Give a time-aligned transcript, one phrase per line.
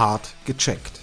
[0.00, 0.98] Hart gecheckt.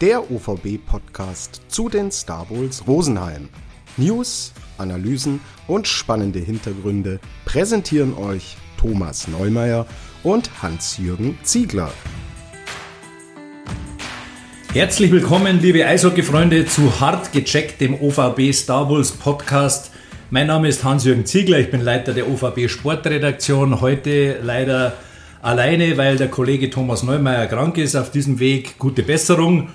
[0.00, 3.50] Der OVB-Podcast zu den Star Bowls Rosenheim.
[3.98, 9.84] News, Analysen und spannende Hintergründe präsentieren euch Thomas Neumeier
[10.22, 11.92] und Hans-Jürgen Ziegler.
[14.72, 19.90] Herzlich willkommen, liebe Eishockey-Freunde, zu Hart gecheckt, dem OVB Star Bowls Podcast.
[20.30, 23.82] Mein Name ist Hans-Jürgen Ziegler, ich bin Leiter der OVB Sportredaktion.
[23.82, 24.94] Heute leider
[25.42, 27.96] alleine, weil der Kollege Thomas Neumeier krank ist.
[27.96, 29.68] Auf diesem Weg gute Besserung.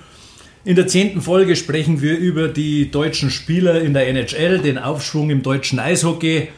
[0.64, 5.28] In der zehnten Folge sprechen wir über die deutschen Spieler in der NHL, den Aufschwung
[5.28, 6.48] im deutschen Eishockey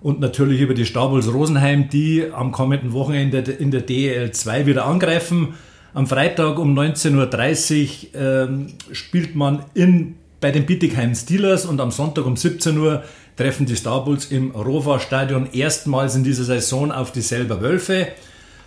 [0.00, 4.84] und natürlich über die Stabels Rosenheim, die am kommenden Wochenende in der DEL 2 wieder
[4.84, 5.54] angreifen.
[5.94, 11.90] Am Freitag um 19.30 Uhr ähm, spielt man in, bei den Bittigheim Steelers und am
[11.90, 13.02] Sonntag um 17 Uhr
[13.36, 18.08] treffen die Star im Rofa Stadion erstmals in dieser Saison auf die selber Wölfe.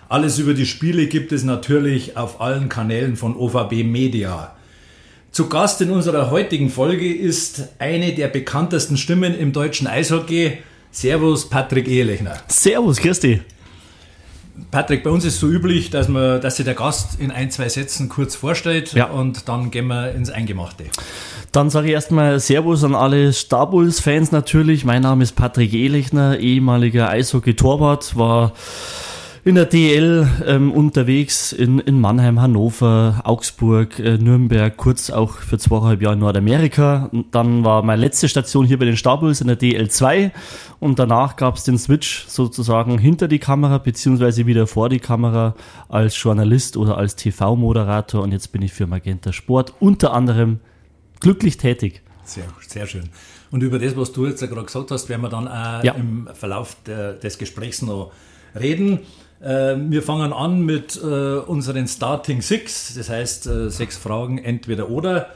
[0.10, 4.56] Alles über die Spiele gibt es natürlich auf allen Kanälen von OVB Media.
[5.30, 10.58] Zu Gast in unserer heutigen Folge ist eine der bekanntesten Stimmen im deutschen Eishockey.
[10.90, 12.38] Servus, Patrick Ehelechner.
[12.48, 13.42] Servus, Christi.
[14.72, 17.70] Patrick, bei uns ist so üblich, dass, man, dass sich der Gast in ein, zwei
[17.70, 19.06] Sätzen kurz vorstellt ja.
[19.06, 20.86] und dann gehen wir ins Eingemachte.
[21.52, 24.86] Dann sage ich erstmal Servus an alle Star Bulls-Fans natürlich.
[24.86, 28.54] Mein Name ist Patrick Ehlechner, ehemaliger Eishockey-Torwart, war
[29.44, 35.58] in der DL ähm, unterwegs in, in Mannheim, Hannover, Augsburg, äh, Nürnberg, kurz auch für
[35.58, 37.10] zweieinhalb Jahre in Nordamerika.
[37.12, 40.32] Und dann war meine letzte Station hier bei den Stabuls in der DL2
[40.80, 45.56] und danach gab es den Switch sozusagen hinter die Kamera beziehungsweise wieder vor die Kamera
[45.88, 50.60] als Journalist oder als TV-Moderator und jetzt bin ich für Magenta Sport unter anderem
[51.20, 52.02] glücklich tätig.
[52.24, 53.10] Sehr, sehr schön.
[53.52, 55.94] Und über das, was du jetzt gerade gesagt hast, werden wir dann äh, ja.
[55.94, 58.12] im Verlauf der, des Gesprächs noch
[58.60, 59.00] reden.
[59.42, 64.90] Äh, wir fangen an mit äh, unseren Starting Six, das heißt äh, sechs Fragen, entweder
[64.90, 65.28] oder.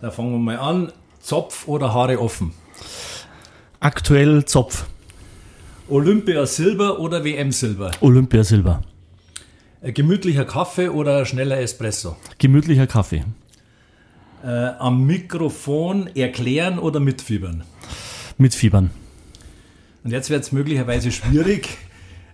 [0.00, 0.92] Da fangen wir mal an.
[1.20, 2.52] Zopf oder Haare offen?
[3.78, 4.86] Aktuell Zopf.
[5.88, 7.90] Olympia Silber oder WM Silber?
[8.00, 8.82] Olympia Silber.
[9.82, 12.16] Gemütlicher Kaffee oder schneller Espresso?
[12.38, 13.24] Gemütlicher Kaffee.
[14.44, 17.64] Äh, am Mikrofon erklären oder mitfiebern?
[18.38, 18.90] Mitfiebern.
[20.02, 21.68] Und jetzt wird es möglicherweise schwierig.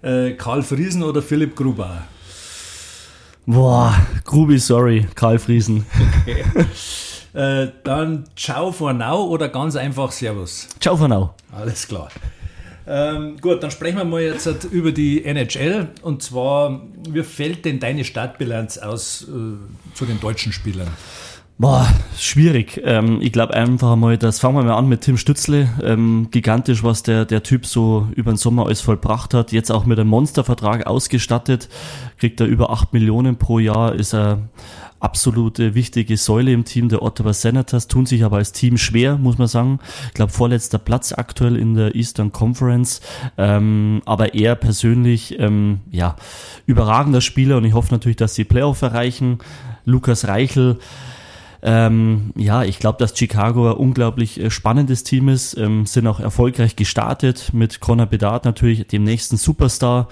[0.02, 2.04] Äh, Karl Friesen oder Philipp Gruber?
[3.46, 3.94] Boah,
[4.24, 5.86] Grubi, sorry, Karl Friesen.
[6.22, 6.44] Okay.
[7.34, 10.66] Äh, dann Ciao for now oder ganz einfach Servus?
[10.80, 11.34] Ciao for now.
[11.52, 12.08] Alles klar.
[12.86, 15.88] Ähm, gut, dann sprechen wir mal jetzt über die NHL.
[16.00, 20.88] Und zwar, wie fällt denn deine Startbilanz aus äh, zu den deutschen Spielern?
[21.60, 22.80] Boah, schwierig.
[22.84, 25.68] Ähm, ich glaube einfach mal, das fangen wir mal an mit Tim Stützle.
[25.82, 29.50] Ähm, gigantisch, was der, der Typ so über den Sommer alles vollbracht hat.
[29.50, 31.68] Jetzt auch mit einem Monstervertrag ausgestattet.
[32.16, 34.38] Kriegt er über acht Millionen pro Jahr, ist er
[35.00, 39.38] absolute wichtige Säule im Team der Ottawa Senators, tun sich aber als Team schwer, muss
[39.38, 39.80] man sagen.
[40.06, 43.00] Ich glaube, vorletzter Platz aktuell in der Eastern Conference.
[43.36, 46.14] Ähm, aber er persönlich, ähm, ja,
[46.66, 49.38] überragender Spieler und ich hoffe natürlich, dass sie Playoff erreichen.
[49.84, 50.78] Lukas Reichel,
[51.62, 56.20] ähm, ja, ich glaube, dass Chicago ein unglaublich äh, spannendes Team ist, ähm, sind auch
[56.20, 60.08] erfolgreich gestartet mit Connor Bedard natürlich, dem nächsten Superstar.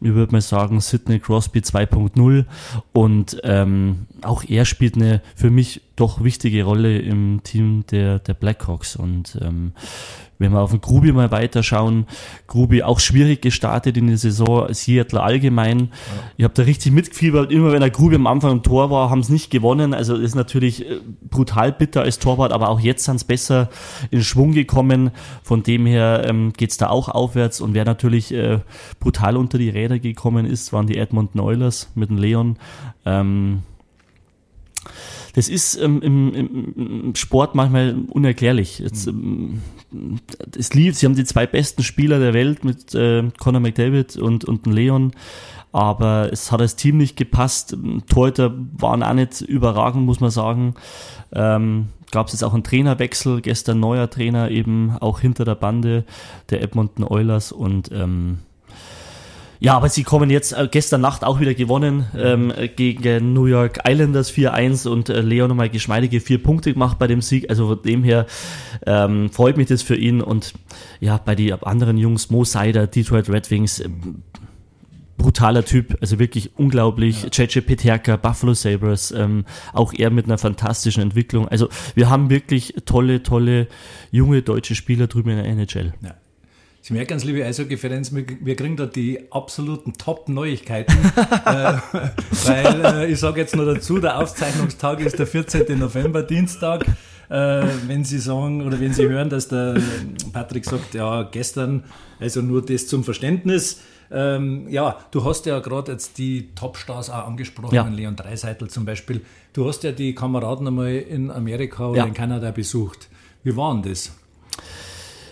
[0.00, 2.44] Ich würde mal sagen, Sidney Crosby 2.0
[2.92, 8.34] und ähm, auch er spielt eine für mich doch wichtige Rolle im Team der, der
[8.34, 9.72] Blackhawks und ähm,
[10.38, 12.06] wenn wir auf den Grubi mal weiterschauen,
[12.46, 15.78] Grubi auch schwierig gestartet in der Saison, Seattle allgemein.
[15.78, 15.86] Ja.
[16.36, 19.20] Ich habe da richtig mitgefiebert, immer wenn der Grubi am Anfang im Tor war, haben
[19.20, 19.94] es nicht gewonnen.
[19.94, 23.68] Also ist natürlich äh, brutal bitter als Torwart, aber auch jetzt sind es besser
[24.10, 25.10] in Schwung gekommen.
[25.42, 27.60] Von dem her ähm, geht es da auch aufwärts.
[27.60, 28.60] Und wer natürlich äh,
[29.00, 32.58] brutal unter die Räder gekommen ist, waren die Edmonton Oilers mit dem Leon.
[33.04, 33.62] Ähm,
[35.38, 38.80] das ist ähm, im, im, Sport manchmal unerklärlich.
[38.80, 39.60] Jetzt, ähm,
[40.58, 44.44] es lief, sie haben die zwei besten Spieler der Welt mit äh, Conor McDavid und,
[44.44, 45.12] und Leon,
[45.70, 47.76] aber es hat als Team nicht gepasst.
[48.08, 50.74] Torhüter waren auch nicht überragend, muss man sagen.
[51.30, 56.04] Ähm, Gab es jetzt auch einen Trainerwechsel, gestern neuer Trainer eben auch hinter der Bande
[56.50, 58.38] der Edmonton Oilers und ähm,
[59.60, 63.80] ja, aber sie kommen jetzt äh, gestern Nacht auch wieder gewonnen ähm, gegen New York
[63.86, 67.50] Islanders 4-1 und äh, Leon nochmal geschmeidige vier Punkte gemacht bei dem Sieg.
[67.50, 68.26] Also von dem her
[68.86, 70.20] ähm, freut mich das für ihn.
[70.20, 70.54] Und
[71.00, 73.88] ja, bei den anderen Jungs, Mo Seider, Detroit Red Wings, äh,
[75.16, 77.24] brutaler Typ, also wirklich unglaublich.
[77.24, 77.44] Ja.
[77.44, 81.48] JJ Peterka, Buffalo Sabres, ähm, auch er mit einer fantastischen Entwicklung.
[81.48, 83.66] Also wir haben wirklich tolle, tolle
[84.12, 85.94] junge deutsche Spieler drüben in der NHL.
[86.00, 86.14] Ja.
[86.80, 90.96] Sie merken es, liebe Eishockey-Fans, wir kriegen da die absoluten Top-Neuigkeiten.
[91.44, 91.74] äh,
[92.44, 95.78] weil äh, ich sage jetzt noch dazu, der Aufzeichnungstag ist der 14.
[95.78, 96.86] November, Dienstag.
[97.28, 99.76] Äh, wenn Sie sagen oder wenn Sie hören, dass der
[100.32, 101.84] Patrick sagt, ja, gestern,
[102.20, 103.80] also nur das zum Verständnis.
[104.10, 107.86] Ähm, ja, du hast ja gerade jetzt die Topstars auch angesprochen, ja.
[107.86, 109.20] Leon Dreiseitel zum Beispiel.
[109.52, 112.06] Du hast ja die Kameraden einmal in Amerika oder ja.
[112.06, 113.08] in Kanada besucht.
[113.42, 114.12] Wie war denn das?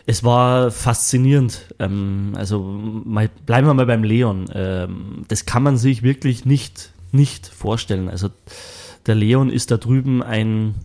[0.06, 1.74] Es war faszinierend.
[1.80, 4.46] Ähm, also mal, bleiben wir mal beim Leon.
[4.54, 8.08] Ähm, das kann man sich wirklich nicht, nicht vorstellen.
[8.08, 8.30] Also
[9.06, 10.76] der Leon ist da drüben ein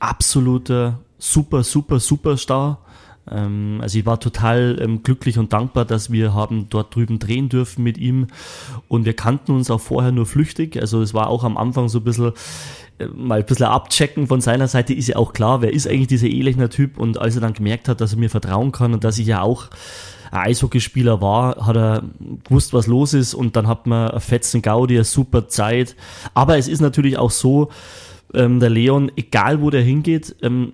[0.00, 2.78] absoluter super, super, Superstar.
[2.78, 2.85] Ähm,
[3.26, 7.82] also ich war total ähm, glücklich und dankbar, dass wir haben dort drüben drehen dürfen
[7.82, 8.28] mit ihm.
[8.88, 10.80] Und wir kannten uns auch vorher nur flüchtig.
[10.80, 12.32] Also es war auch am Anfang so ein bisschen
[12.98, 16.06] äh, mal ein bisschen abchecken von seiner Seite ist ja auch klar, wer ist eigentlich
[16.06, 19.04] dieser Elechner Typ und als er dann gemerkt hat, dass er mir vertrauen kann und
[19.04, 19.68] dass ich ja auch
[20.30, 22.02] ein Eishockeyspieler war, hat er
[22.44, 25.96] gewusst, was los ist und dann hat man fetzen Gaudi, eine super Zeit.
[26.34, 27.70] Aber es ist natürlich auch so,
[28.34, 30.72] ähm, der Leon, egal wo der hingeht, ähm,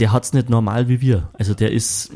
[0.00, 1.30] der hat's nicht normal wie wir.
[1.34, 2.10] Also der ist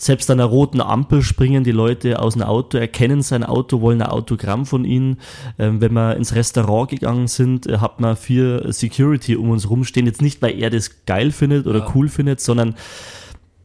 [0.00, 4.00] selbst an einer roten Ampel springen die Leute aus dem Auto, erkennen sein Auto, wollen
[4.00, 5.18] ein Autogramm von ihnen.
[5.58, 10.06] Ähm, wenn wir ins Restaurant gegangen sind, äh, hat man vier Security um uns rumstehen.
[10.06, 11.92] Jetzt nicht, weil er das geil findet oder ja.
[11.94, 12.76] cool findet, sondern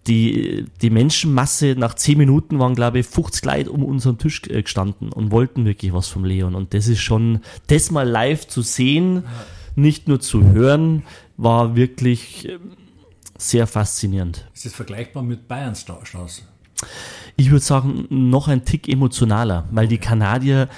[0.08, 4.62] die, die Menschenmasse nach zehn Minuten waren, glaube ich, 50 Leute um unseren Tisch äh,
[4.62, 6.54] gestanden und wollten wirklich was vom Leon.
[6.54, 9.24] Und das ist schon, das mal live zu sehen,
[9.76, 11.04] nicht nur zu hören,
[11.38, 12.72] war wirklich ähm,
[13.38, 14.46] sehr faszinierend.
[14.54, 16.44] Ist das vergleichbar mit Bayern Stars?
[17.36, 20.70] Ich würde sagen, noch ein Tick emotionaler, weil die Kanadier,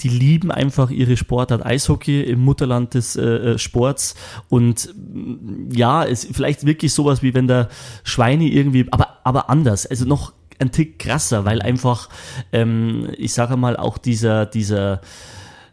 [0.00, 4.14] die lieben einfach ihre Sportart Eishockey im Mutterland des äh, äh Sports
[4.48, 7.68] und mm, ja, es vielleicht wirklich sowas wie wenn der
[8.02, 12.08] Schweine irgendwie, aber aber anders, also noch ein Tick krasser, weil einfach,
[12.52, 15.00] ähm, ich sage mal auch dieser dieser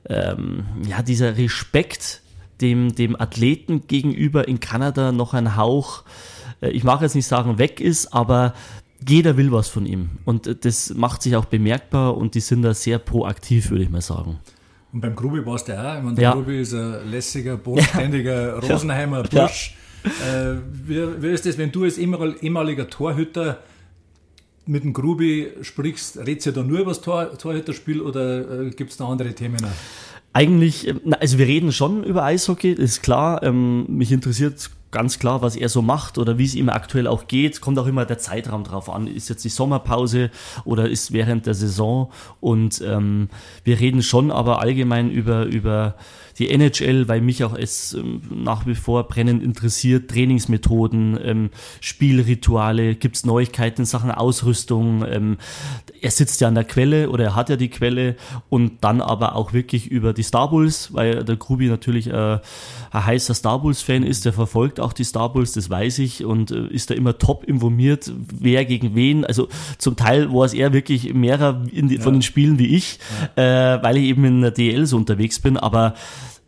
[0.09, 2.21] ähm, ja dieser Respekt
[2.61, 6.03] dem, dem Athleten gegenüber in Kanada noch ein Hauch,
[6.61, 8.53] äh, ich mag jetzt nicht sagen, weg ist, aber
[9.07, 10.09] jeder will was von ihm.
[10.25, 13.89] Und äh, das macht sich auch bemerkbar und die sind da sehr proaktiv, würde ich
[13.89, 14.39] mal sagen.
[14.93, 15.97] Und beim Grubi warst du auch.
[15.97, 16.33] Ich meine, der ja.
[16.33, 18.59] Grubi ist ein lässiger, bodenständiger ja.
[18.59, 19.75] Rosenheimer Bursch.
[20.03, 20.51] Ja.
[20.51, 23.59] Äh, wie, wie, ist das, wenn du als ehemaliger Torhüter
[24.65, 28.69] mit dem Grubi sprichst, redest du ja da nur über das Tor, Torhüterspiel oder äh,
[28.69, 29.63] gibt es da andere Themen?
[29.63, 30.06] Auch?
[30.33, 33.41] Eigentlich, ähm, also wir reden schon über Eishockey, ist klar.
[33.43, 37.27] Ähm, mich interessiert ganz klar, was er so macht oder wie es ihm aktuell auch
[37.27, 37.61] geht.
[37.61, 39.07] Kommt auch immer der Zeitraum drauf an.
[39.07, 40.31] Ist jetzt die Sommerpause
[40.65, 42.11] oder ist während der Saison?
[42.39, 43.29] Und ähm,
[43.63, 45.95] wir reden schon aber allgemein über, über
[46.39, 51.49] die NHL, weil mich auch es ähm, nach wie vor brennend interessiert, Trainingsmethoden, ähm,
[51.81, 55.03] Spielrituale, gibt's Neuigkeiten in Sachen Ausrüstung.
[55.07, 55.37] Ähm,
[56.01, 58.15] er sitzt ja an der Quelle oder er hat ja die Quelle
[58.49, 62.39] und dann aber auch wirklich über die Star Bulls, weil der Grubi natürlich äh,
[62.91, 66.51] ein heißer Star Bulls-Fan ist, der verfolgt auch die Star Bulls, das weiß ich, und
[66.51, 69.25] äh, ist da immer top informiert, wer gegen wen.
[69.25, 69.47] Also
[69.77, 72.01] zum Teil war es eher wirklich mehrer die, ja.
[72.01, 72.99] von den Spielen wie ich,
[73.35, 73.75] ja.
[73.75, 75.95] äh, weil ich eben in der DL so unterwegs bin, aber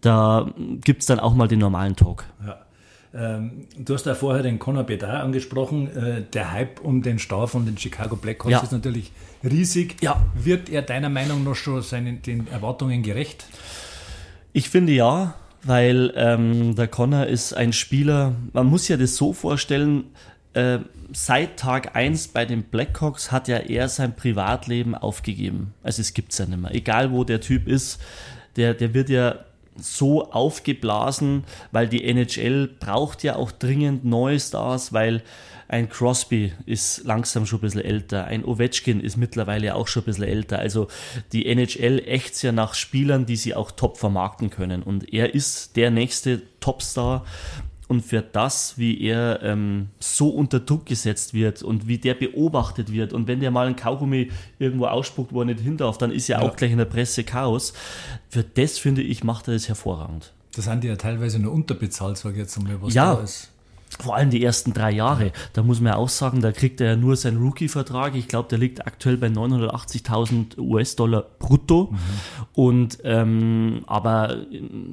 [0.02, 0.52] da
[0.84, 2.26] gibt's dann auch mal den normalen Talk.
[2.46, 2.58] Ja.
[3.12, 5.96] Ähm, du hast ja vorher den Conor Bedard angesprochen.
[5.96, 8.60] Äh, der Hype um den Star von den Chicago Blackhawks ja.
[8.60, 9.12] ist natürlich
[9.44, 9.96] riesig.
[10.02, 10.22] Ja.
[10.36, 13.46] Wird er deiner Meinung nach schon seinen, den Erwartungen gerecht?
[14.54, 19.34] Ich finde ja weil ähm, der Connor ist ein Spieler, man muss ja das so
[19.34, 20.06] vorstellen,
[20.54, 20.80] äh,
[21.12, 25.74] seit Tag 1 bei den Blackhawks hat ja er sein Privatleben aufgegeben.
[25.84, 26.74] Also es gibt es ja nicht mehr.
[26.74, 28.00] Egal wo der Typ ist,
[28.56, 29.36] der, der wird ja
[29.82, 35.24] so aufgeblasen, weil die NHL braucht ja auch dringend neue Stars, weil
[35.70, 38.26] ein Crosby ist langsam schon ein bisschen älter.
[38.26, 40.58] Ein Ovechkin ist mittlerweile auch schon ein bisschen älter.
[40.58, 40.88] Also
[41.32, 44.82] die NHL ächzt ja nach Spielern, die sie auch top vermarkten können.
[44.82, 47.24] Und er ist der nächste Topstar.
[47.90, 52.94] Und für das, wie er ähm, so unter Druck gesetzt wird und wie der beobachtet
[52.94, 56.12] wird und wenn der mal ein Kaugummi irgendwo ausspuckt, wo er nicht hin darf, dann
[56.12, 56.48] ist ja, ja.
[56.48, 57.74] auch gleich in der Presse Chaos.
[58.30, 60.32] Für das, finde ich, macht er das hervorragend.
[60.56, 63.16] Das sind die ja teilweise nur unterbezahlt, sage ich jetzt einmal, was ja.
[63.16, 63.52] da ist
[63.98, 66.92] vor allem die ersten drei Jahre, da muss man ja auch sagen, da kriegt er
[66.92, 68.16] ja nur seinen Rookie-Vertrag.
[68.16, 71.90] Ich glaube, der liegt aktuell bei 980.000 US-Dollar brutto.
[71.92, 71.98] Mhm.
[72.54, 74.38] Und ähm, aber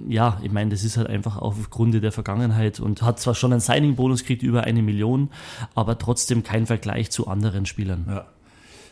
[0.08, 3.60] ja, ich meine, das ist halt einfach aufgrund der Vergangenheit und hat zwar schon einen
[3.60, 5.30] Signing-Bonus gekriegt über eine Million,
[5.74, 8.06] aber trotzdem kein Vergleich zu anderen Spielern.
[8.08, 8.26] Ja.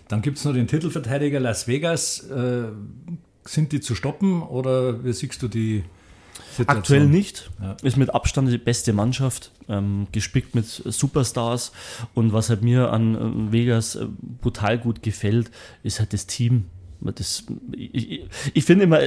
[0.08, 2.20] Dann gibt es noch den Titelverteidiger Las Vegas.
[2.28, 2.68] Äh,
[3.46, 5.84] sind die zu stoppen oder wie siehst du die
[6.56, 6.78] Situation.
[6.78, 7.50] Aktuell nicht.
[7.61, 7.76] Ja.
[7.82, 11.73] Ist mit Abstand die beste Mannschaft, ähm, gespickt mit Superstars.
[12.14, 14.06] Und was halt mir an Vegas äh,
[14.40, 15.50] brutal gut gefällt,
[15.82, 16.66] ist halt das Team.
[17.00, 19.00] Das, ich, ich, ich finde immer,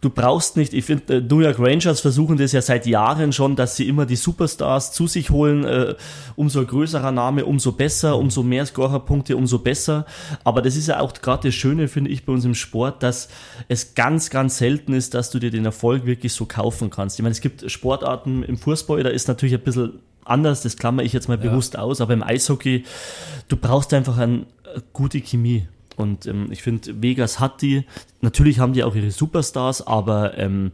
[0.00, 3.56] du brauchst nicht, ich finde, äh, New York Rangers versuchen das ja seit Jahren schon,
[3.56, 5.64] dass sie immer die Superstars zu sich holen.
[5.64, 5.94] Äh,
[6.36, 10.06] umso größerer Name, umso besser, umso mehr Scorerpunkte, umso besser.
[10.44, 13.28] Aber das ist ja auch gerade das Schöne, finde ich, bei uns im Sport, dass
[13.68, 17.18] es ganz, ganz selten ist, dass du dir den Erfolg wirklich so kaufen kannst.
[17.18, 21.02] Ich meine, es gibt Sportarten im Fußball, da ist natürlich ein bisschen anders, das klammer
[21.02, 21.50] ich jetzt mal ja.
[21.50, 22.84] bewusst aus, aber im Eishockey,
[23.48, 24.46] du brauchst einfach eine
[24.92, 25.66] gute Chemie.
[25.98, 27.84] Und ähm, ich finde, Vegas hat die.
[28.20, 30.72] Natürlich haben die auch ihre Superstars, aber ähm,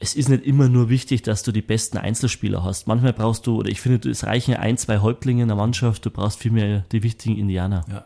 [0.00, 2.86] es ist nicht immer nur wichtig, dass du die besten Einzelspieler hast.
[2.86, 6.10] Manchmal brauchst du, oder ich finde, es reichen ein, zwei Häuptlinge in der Mannschaft, du
[6.10, 7.84] brauchst vielmehr die wichtigen Indianer.
[7.90, 8.04] Ja.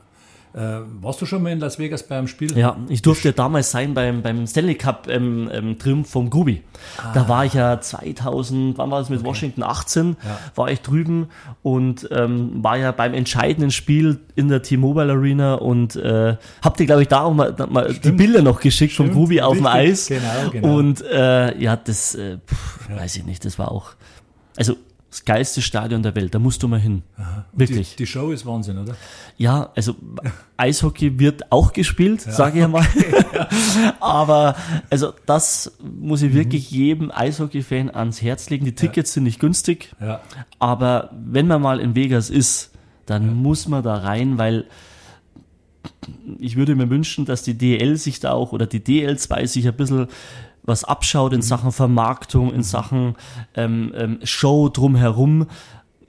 [0.54, 2.56] Äh, warst du schon mal in Las Vegas beim Spiel?
[2.56, 6.62] Ja, ich durfte ja damals sein beim, beim Stanley Cup ähm, ähm, Triumph vom Gubi.
[6.96, 7.12] Ah.
[7.12, 9.28] Da war ich ja 2000, wann war das mit okay.
[9.28, 10.38] Washington 18, ja.
[10.54, 11.28] war ich drüben
[11.62, 16.86] und ähm, war ja beim entscheidenden Spiel in der T-Mobile Arena und äh, habt ihr,
[16.86, 19.12] glaube ich, da auch mal, mal die Bilder noch geschickt Stimmt.
[19.12, 20.06] vom Gubi auf dem Eis.
[20.06, 20.76] Genau, genau.
[20.76, 22.96] Und äh, ja, das äh, pff, ja.
[22.96, 23.92] weiß ich nicht, das war auch.
[24.56, 24.76] Also
[25.10, 27.02] das geilste Stadion der Welt, da musst du mal hin.
[27.52, 27.90] Wirklich.
[27.92, 28.94] Die, die, Show ist Wahnsinn, oder?
[29.38, 29.96] Ja, also
[30.58, 32.86] Eishockey wird auch gespielt, ja, sage ich mal.
[32.94, 33.24] Okay,
[34.00, 34.54] Aber
[34.90, 36.76] also das muss ich wirklich mhm.
[36.76, 38.66] jedem Eishockey-Fan ans Herz legen.
[38.66, 39.14] Die Tickets ja.
[39.14, 39.94] sind nicht günstig,
[40.58, 42.72] aber wenn man mal in Vegas ist,
[43.06, 44.66] dann muss man da rein, weil
[46.38, 49.74] ich würde mir wünschen, dass die DL sich da auch oder die DL2 sich ein
[49.74, 50.08] bisschen
[50.68, 51.42] was abschaut in mhm.
[51.42, 53.16] Sachen Vermarktung, in Sachen
[53.54, 55.46] ähm, ähm, Show drumherum.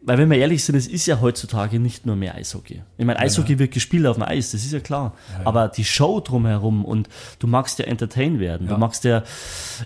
[0.01, 2.81] Weil wenn wir ehrlich sind, es ist ja heutzutage nicht nur mehr Eishockey.
[2.97, 5.13] Ich meine, Eishockey ja, wird gespielt auf dem Eis, das ist ja klar.
[5.33, 5.47] Ja, ja.
[5.47, 8.67] Aber die Show drumherum und du magst ja entertain werden.
[8.67, 9.23] Du magst ja,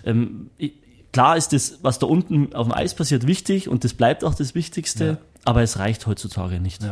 [0.04, 0.50] ähm,
[1.12, 4.34] klar ist das, was da unten auf dem Eis passiert, wichtig und das bleibt auch
[4.34, 6.82] das Wichtigste, aber es reicht heutzutage nicht.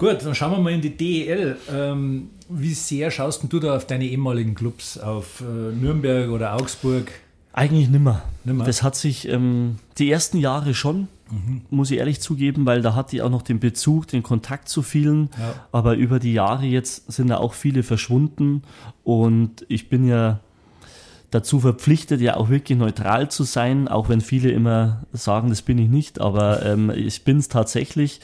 [0.00, 1.58] Gut, dann schauen wir mal in die DEL.
[1.70, 7.12] Ähm, wie sehr schaust du da auf deine ehemaligen Clubs, auf äh, Nürnberg oder Augsburg?
[7.52, 8.22] Eigentlich nimmer.
[8.44, 8.64] nimmer.
[8.64, 11.60] Das hat sich ähm, die ersten Jahre schon, mhm.
[11.68, 14.80] muss ich ehrlich zugeben, weil da hatte ich auch noch den Bezug, den Kontakt zu
[14.80, 15.28] vielen.
[15.38, 15.66] Ja.
[15.70, 18.62] Aber über die Jahre jetzt sind da auch viele verschwunden
[19.04, 20.40] und ich bin ja
[21.30, 25.78] dazu verpflichtet, ja auch wirklich neutral zu sein, auch wenn viele immer sagen, das bin
[25.78, 28.20] ich nicht, aber ähm, ich bin es tatsächlich,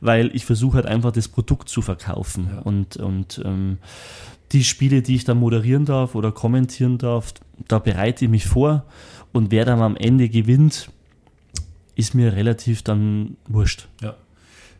[0.00, 2.62] weil ich versuche halt einfach das Produkt zu verkaufen ja.
[2.62, 3.78] und, und ähm,
[4.52, 7.34] die Spiele, die ich dann moderieren darf oder kommentieren darf,
[7.68, 8.84] da bereite ich mich vor
[9.32, 10.90] und wer dann am Ende gewinnt,
[11.94, 13.88] ist mir relativ dann wurscht.
[14.00, 14.16] Ja.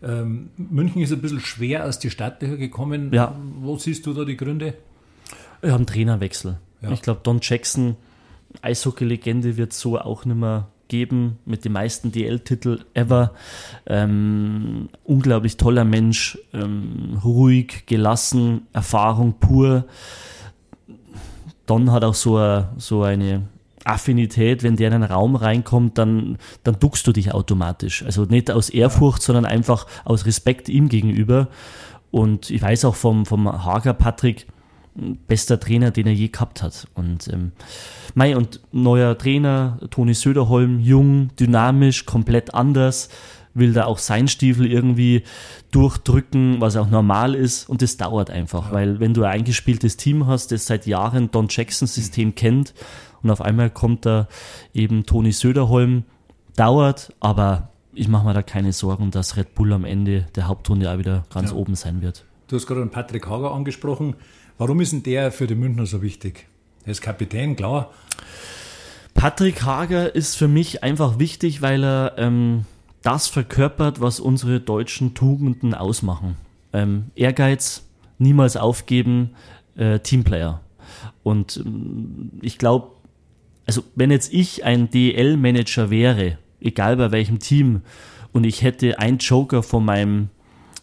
[0.03, 3.13] Ähm, München ist ein bisschen schwer aus die Startlöcher gekommen.
[3.13, 3.35] Ja.
[3.61, 4.75] Wo siehst du da die Gründe?
[5.61, 6.59] Wir haben Trainerwechsel.
[6.83, 6.91] Ja.
[6.93, 7.97] Ich glaube, Don Jackson,
[8.63, 13.33] Eishockey-Legende, wird so auch nicht mehr geben mit den meisten DL-Titel ever.
[13.87, 19.85] Ähm, unglaublich toller Mensch, ähm, ruhig, gelassen, Erfahrung pur.
[21.67, 23.49] Don hat auch so, a, so eine
[23.85, 28.03] Affinität, wenn der in einen Raum reinkommt, dann, dann duckst du dich automatisch.
[28.03, 31.49] Also nicht aus Ehrfurcht, sondern einfach aus Respekt ihm gegenüber.
[32.11, 34.47] Und ich weiß auch vom, vom Hager Patrick,
[35.27, 36.89] bester Trainer, den er je gehabt hat.
[36.95, 37.53] Und ähm,
[38.15, 43.09] Mai und neuer Trainer, Toni Söderholm, jung, dynamisch, komplett anders,
[43.55, 45.25] will da auch sein Stiefel irgendwie
[45.71, 47.69] durchdrücken, was auch normal ist.
[47.69, 48.73] Und das dauert einfach, ja.
[48.73, 52.75] weil wenn du ein eingespieltes Team hast, das seit Jahren Don Jackson System kennt
[53.23, 54.29] und auf einmal kommt da
[54.75, 56.05] eben Toni Söderholm,
[56.57, 60.91] dauert, aber ich mache mir da keine Sorgen, dass Red Bull am Ende der Hauptrunde
[60.91, 61.57] auch wieder ganz ja.
[61.57, 62.25] oben sein wird.
[62.49, 64.15] Du hast gerade Patrick Hager angesprochen.
[64.59, 66.47] Warum ist denn der für die Münchner so wichtig?
[66.85, 67.93] Er ist Kapitän, klar.
[69.15, 72.65] Patrick Hager ist für mich einfach wichtig, weil er ähm,
[73.03, 76.37] das verkörpert, was unsere deutschen Tugenden ausmachen.
[76.73, 77.85] Ähm, Ehrgeiz,
[78.19, 79.31] niemals aufgeben,
[79.77, 80.61] äh, Teamplayer.
[81.23, 82.93] Und ähm, ich glaube,
[83.65, 87.83] also wenn jetzt ich ein DL-Manager wäre, egal bei welchem Team,
[88.33, 90.31] und ich hätte einen Joker von meinem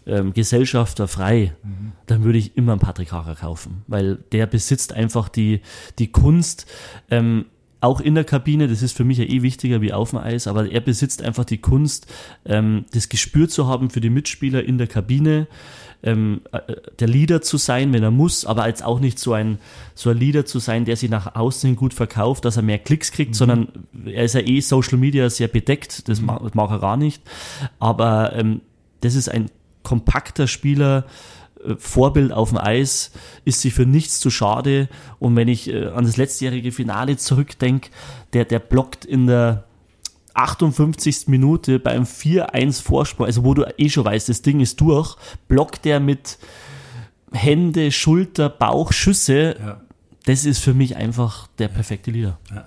[0.05, 1.93] ähm, Gesellschafter frei, mhm.
[2.05, 5.61] dann würde ich immer einen Patrick Hager kaufen, weil der besitzt einfach die,
[5.99, 6.65] die Kunst,
[7.09, 7.45] ähm,
[7.81, 10.47] auch in der Kabine, das ist für mich ja eh wichtiger wie auf dem Eis,
[10.47, 12.07] aber er besitzt einfach die Kunst,
[12.45, 15.47] ähm, das Gespür zu haben für die Mitspieler in der Kabine,
[16.01, 16.61] ähm, äh,
[16.99, 19.59] der Leader zu sein, wenn er muss, aber als auch nicht so ein,
[19.93, 23.11] so ein Leader zu sein, der sich nach außen gut verkauft, dass er mehr Klicks
[23.11, 23.35] kriegt, mhm.
[23.35, 23.67] sondern
[24.05, 26.27] er ist ja eh Social Media sehr bedeckt, das, mhm.
[26.27, 27.21] mag, mag, er gar nicht,
[27.79, 28.61] aber ähm,
[29.01, 29.51] das ist ein
[29.85, 31.05] kompakter Spieler,
[31.63, 33.11] äh, Vorbild auf dem Eis,
[33.45, 34.89] ist sie für nichts zu schade.
[35.19, 37.89] Und wenn ich äh, an das letztjährige Finale zurückdenke,
[38.33, 39.63] der, der blockt in der
[40.33, 41.27] 58.
[41.27, 45.15] Minute beim 4-1 Vorsprung, also wo du eh schon weißt, das Ding ist durch,
[45.47, 46.37] blockt der mit
[47.31, 49.55] Hände, Schulter, Bauch, Schüsse.
[49.57, 49.81] Ja.
[50.25, 52.37] Das ist für mich einfach der perfekte Leader.
[52.53, 52.65] Ja.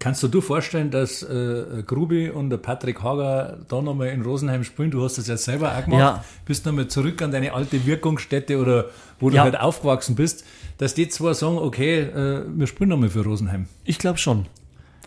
[0.00, 4.64] Kannst du dir vorstellen, dass äh, Grubi und der Patrick Hager da nochmal in Rosenheim
[4.64, 4.90] spielen?
[4.90, 6.00] Du hast das ja selber auch gemacht.
[6.00, 6.24] Ja.
[6.46, 8.86] Bist nochmal zurück an deine alte Wirkungsstätte oder
[9.20, 9.42] wo du ja.
[9.42, 10.46] halt aufgewachsen bist,
[10.78, 13.66] dass die zwei sagen, okay, äh, wir spielen nochmal für Rosenheim.
[13.84, 14.46] Ich glaube schon.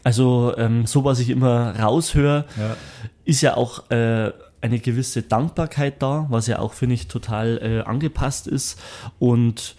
[0.04, 2.78] Also ähm, so, was ich immer raushöre, ja.
[3.26, 4.32] ist ja auch äh,
[4.62, 8.80] eine gewisse Dankbarkeit da, was ja auch, finde ich, total äh, angepasst ist.
[9.18, 9.76] Und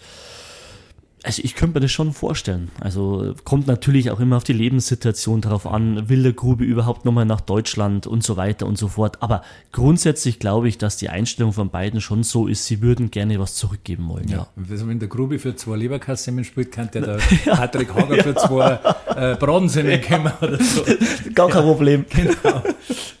[1.25, 2.69] also ich könnte mir das schon vorstellen.
[2.79, 7.25] Also kommt natürlich auch immer auf die Lebenssituation drauf an, will der Grube überhaupt nochmal
[7.25, 9.21] nach Deutschland und so weiter und so fort.
[9.21, 9.41] Aber
[9.71, 13.55] grundsätzlich glaube ich, dass die Einstellung von beiden schon so ist, sie würden gerne was
[13.55, 14.27] zurückgeben wollen.
[14.27, 14.37] Ja.
[14.37, 14.47] ja.
[14.69, 17.55] Also wenn der Grube für zwei Leberkassemmen spielt, kann der, der ja.
[17.55, 18.79] Patrick Hager für zwei
[19.15, 20.83] äh, Bratensemmen kommen oder so.
[21.33, 22.05] Gar kein Problem.
[22.09, 22.61] Genau.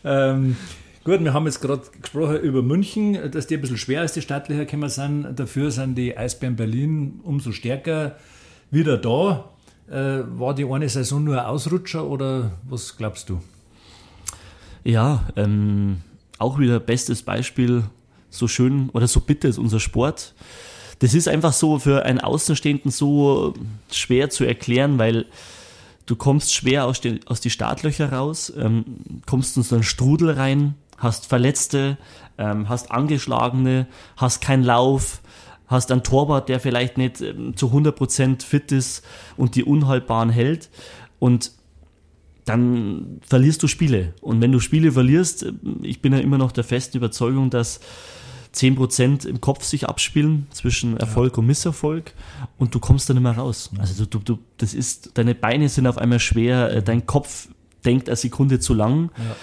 [0.07, 0.55] Ähm,
[1.05, 4.23] Gut, wir haben jetzt gerade gesprochen über München, dass die ein bisschen schwer als die
[4.23, 5.35] stattlicher gekommen sind.
[5.35, 8.15] Dafür sind die Eisbären Berlin umso stärker
[8.71, 9.51] wieder da.
[9.87, 13.39] Äh, war die eine Saison nur ein Ausrutscher oder was glaubst du?
[14.83, 16.01] Ja, ähm,
[16.39, 17.83] auch wieder bestes Beispiel.
[18.31, 20.33] So schön oder so bitter ist unser Sport.
[20.99, 23.53] Das ist einfach so für einen Außenstehenden so
[23.91, 25.27] schwer zu erklären, weil
[26.07, 28.85] du kommst schwer aus, den, aus die Startlöcher raus, ähm,
[29.27, 31.97] kommst in so einen Strudel rein hast Verletzte,
[32.37, 33.87] ähm, hast Angeschlagene,
[34.17, 35.21] hast keinen Lauf,
[35.67, 39.03] hast einen Torwart, der vielleicht nicht ähm, zu 100% fit ist
[39.37, 40.69] und die unhaltbaren hält
[41.19, 41.51] und
[42.45, 44.13] dann verlierst du Spiele.
[44.21, 47.79] Und wenn du Spiele verlierst, äh, ich bin ja immer noch der festen Überzeugung, dass
[48.53, 51.39] 10% im Kopf sich abspielen zwischen Erfolg ja.
[51.39, 52.13] und Misserfolg
[52.57, 53.71] und du kommst dann immer raus.
[53.79, 57.49] Also du, du, das ist, deine Beine sind auf einmal schwer, äh, dein Kopf
[57.83, 59.11] denkt eine Sekunde zu lang.
[59.17, 59.35] Ja.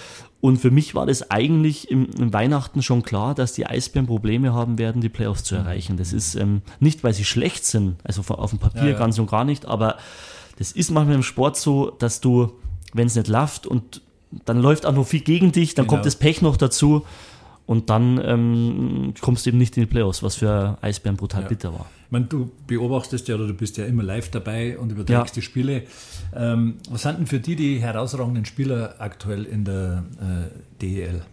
[0.43, 4.53] Und für mich war das eigentlich im, im, Weihnachten schon klar, dass die Eisbären Probleme
[4.53, 5.95] haben werden, die Playoffs zu erreichen.
[5.95, 8.99] Das ist ähm, nicht, weil sie schlecht sind, also auf dem Papier ja, ja.
[8.99, 9.95] ganz und gar nicht, aber
[10.57, 12.51] das ist manchmal im Sport so, dass du,
[12.91, 14.01] wenn es nicht läuft und
[14.43, 15.93] dann läuft auch noch viel gegen dich, dann genau.
[15.93, 17.05] kommt das Pech noch dazu
[17.65, 21.47] und dann ähm, kommst du eben nicht in die Playoffs, was für Eisbären brutal ja.
[21.47, 25.35] bitter war meine, du beobachtest ja oder du bist ja immer live dabei und überträgst
[25.35, 25.39] ja.
[25.39, 25.83] die Spiele.
[26.33, 31.25] Ähm, was sind denn für die die herausragenden Spieler aktuell in der äh, DEL?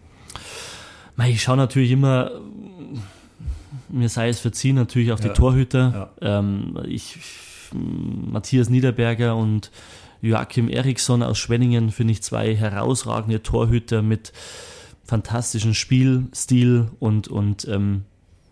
[1.27, 2.31] Ich schaue natürlich immer,
[3.89, 5.29] mir sei es verziehen, natürlich auf ja.
[5.29, 6.11] die Torhüter.
[6.21, 6.39] Ja.
[6.39, 7.17] Ähm, ich,
[7.73, 9.71] Matthias Niederberger und
[10.21, 14.33] Joachim Eriksson aus Schwenningen finde ich zwei herausragende Torhüter mit
[15.03, 18.05] fantastischem Spielstil und, und ähm,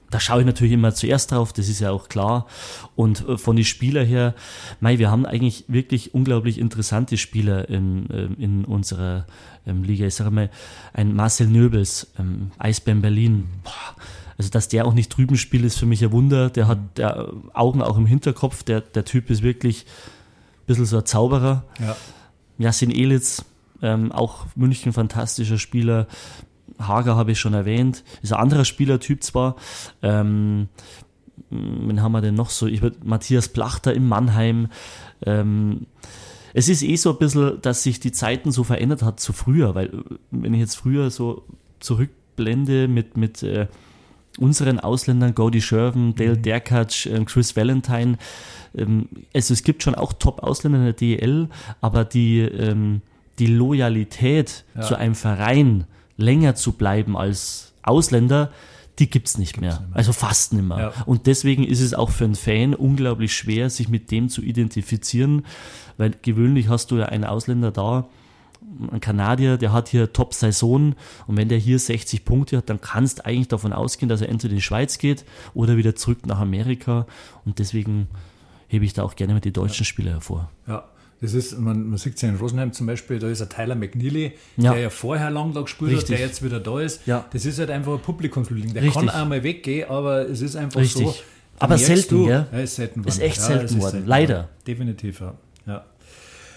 [0.09, 2.47] da schaue ich natürlich immer zuerst drauf, das ist ja auch klar.
[2.95, 4.33] Und äh, von den Spielern her,
[4.79, 9.25] mei, wir haben eigentlich wirklich unglaublich interessante Spieler in, ähm, in unserer
[9.65, 10.05] ähm, Liga.
[10.05, 10.49] Ich sage mal,
[10.93, 13.47] ein Marcel Nöbels, ähm, Eisbären Berlin.
[13.63, 13.95] Boah,
[14.39, 16.49] also, dass der auch nicht drüben spielt, ist für mich ein Wunder.
[16.49, 18.63] Der hat der Augen auch im Hinterkopf.
[18.63, 21.65] Der, der Typ ist wirklich ein bisschen so ein Zauberer.
[21.77, 21.97] Ja.
[22.57, 23.43] Jasin Elitz,
[23.81, 26.07] ähm, auch München fantastischer Spieler.
[26.79, 29.55] Hager habe ich schon erwähnt, ist ein anderer Spielertyp zwar.
[30.01, 30.69] Ähm,
[31.49, 32.67] wen haben wir denn noch so?
[32.67, 34.67] Ich würde Matthias Plachter im Mannheim.
[35.25, 35.87] Ähm,
[36.53, 39.75] es ist eh so ein bisschen, dass sich die Zeiten so verändert hat zu früher,
[39.75, 39.91] weil
[40.31, 41.43] wenn ich jetzt früher so
[41.79, 43.67] zurückblende mit, mit äh,
[44.37, 46.41] unseren Ausländern, Cody Sherven, Dale mhm.
[46.41, 48.17] Derkatsch, äh, Chris Valentine,
[48.75, 51.49] ähm, also es gibt schon auch Top-Ausländer in der DEL,
[51.81, 53.01] aber die, ähm,
[53.37, 54.81] die Loyalität ja.
[54.81, 55.85] zu einem Verein,
[56.19, 58.51] länger zu bleiben als Ausländer,
[58.99, 59.71] die gibt's nicht mehr.
[59.71, 59.97] nicht mehr.
[59.97, 60.77] Also fast nicht mehr.
[60.77, 60.93] Ja.
[61.05, 65.45] Und deswegen ist es auch für einen Fan unglaublich schwer, sich mit dem zu identifizieren,
[65.97, 68.07] weil gewöhnlich hast du ja einen Ausländer da,
[68.91, 70.95] ein Kanadier, der hat hier Top-Saison
[71.27, 74.29] und wenn der hier 60 Punkte hat, dann kannst du eigentlich davon ausgehen, dass er
[74.29, 77.07] entweder in die Schweiz geht oder wieder zurück nach Amerika
[77.45, 78.07] und deswegen
[78.67, 79.85] hebe ich da auch gerne mit die deutschen ja.
[79.85, 80.51] Spieler hervor.
[80.67, 80.83] Ja.
[81.21, 83.75] Das ist, man, man sieht es ja in Rosenheim zum Beispiel, da ist ein Tyler
[83.75, 84.71] McNeely, ja.
[84.71, 86.11] der ja vorher lang da gespielt Richtig.
[86.11, 87.05] hat, der jetzt wieder da ist.
[87.07, 87.25] Ja.
[87.33, 88.73] Das ist halt einfach ein Publikumsliebling.
[88.73, 89.07] Der Richtig.
[89.07, 91.07] kann einmal weggehen, aber es ist einfach Richtig.
[91.07, 91.15] so.
[91.59, 92.47] Aber selten, du, ja?
[92.53, 94.47] ist selten Ist echt selten worden, selten leider.
[94.65, 95.33] Definitiv, ja.
[95.67, 95.85] ja.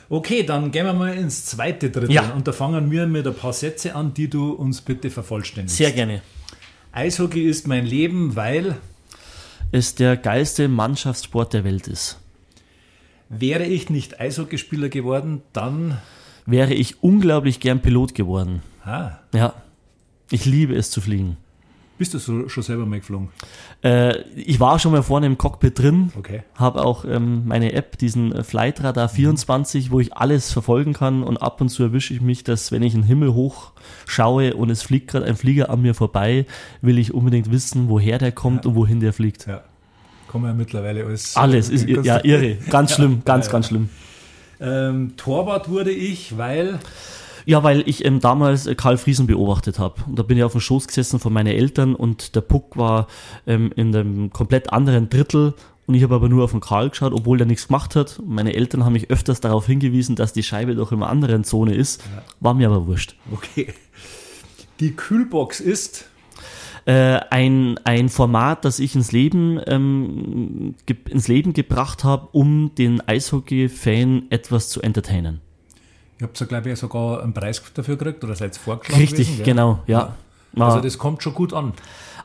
[0.08, 2.30] Okay, dann gehen wir mal ins zweite Drittel ja.
[2.32, 5.76] und da fangen wir mit ein paar Sätze an, die du uns bitte vervollständigst.
[5.76, 6.22] Sehr gerne.
[6.92, 8.76] Eishockey ist mein Leben, weil
[9.72, 12.21] es der geilste Mannschaftssport der Welt ist.
[13.34, 15.98] Wäre ich nicht Eishockeyspieler geworden, dann
[16.44, 18.62] wäre ich unglaublich gern Pilot geworden.
[18.84, 19.12] Ah.
[19.32, 19.54] Ja.
[20.30, 21.38] Ich liebe es zu fliegen.
[21.96, 23.28] Bist du so, schon selber mal geflogen?
[23.84, 26.42] Äh, ich war schon mal vorne im Cockpit drin, Okay.
[26.56, 31.36] habe auch ähm, meine App, diesen äh, Flightradar 24, wo ich alles verfolgen kann und
[31.36, 33.72] ab und zu erwische ich mich, dass wenn ich in den Himmel hoch
[34.06, 36.46] schaue und es fliegt gerade ein Flieger an mir vorbei,
[36.80, 39.46] will ich unbedingt wissen, woher der kommt und wohin der fliegt.
[39.46, 39.62] Ja.
[40.32, 41.36] Kann man ja mittlerweile alles.
[41.36, 43.52] Alles ist Kannst ja irre, ganz schlimm, ganz, Ja, ja.
[43.52, 43.90] ganz schlimm.
[44.60, 46.78] Ähm, Torwart wurde ich, weil.
[47.44, 50.00] Ja, weil ich ähm, damals äh, Karl Friesen beobachtet habe.
[50.06, 53.08] Und da bin ich auf dem Schoß gesessen von meinen Eltern und der Puck war
[53.46, 55.54] ähm, in einem komplett anderen Drittel
[55.86, 58.20] und ich habe aber nur auf den Karl geschaut, obwohl der nichts gemacht hat.
[58.20, 61.44] Und meine Eltern haben mich öfters darauf hingewiesen, dass die Scheibe doch in einer anderen
[61.44, 62.02] Zone ist.
[62.40, 63.16] War mir aber wurscht.
[63.32, 63.74] Okay.
[64.80, 66.06] Die Kühlbox ist.
[66.84, 70.74] Äh, ein, ein Format, das ich ins Leben, ähm,
[71.08, 75.40] ins Leben gebracht habe, um den Eishockey-Fan etwas zu entertainen.
[76.18, 79.44] Ihr habt ja, glaube ich, sogar einen Preis dafür gekriegt oder seid vorgeschlagen Richtig, gewesen,
[79.44, 80.14] genau, ja.
[80.54, 81.72] Also War- das kommt schon gut an.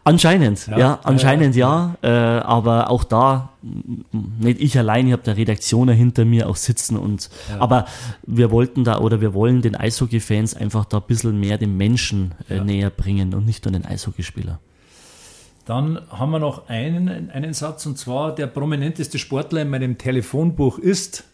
[0.07, 3.49] Anscheinend, ja, Ja, anscheinend ja, Äh, aber auch da
[4.11, 7.85] nicht ich allein, ich habe der Redaktion hinter mir auch sitzen und aber
[8.25, 12.33] wir wollten da oder wir wollen den Eishockey-Fans einfach da ein bisschen mehr dem Menschen
[12.49, 14.59] äh, näher bringen und nicht nur den Eishockeyspieler.
[15.65, 20.79] Dann haben wir noch einen, einen Satz und zwar: Der prominenteste Sportler in meinem Telefonbuch
[20.79, 21.25] ist.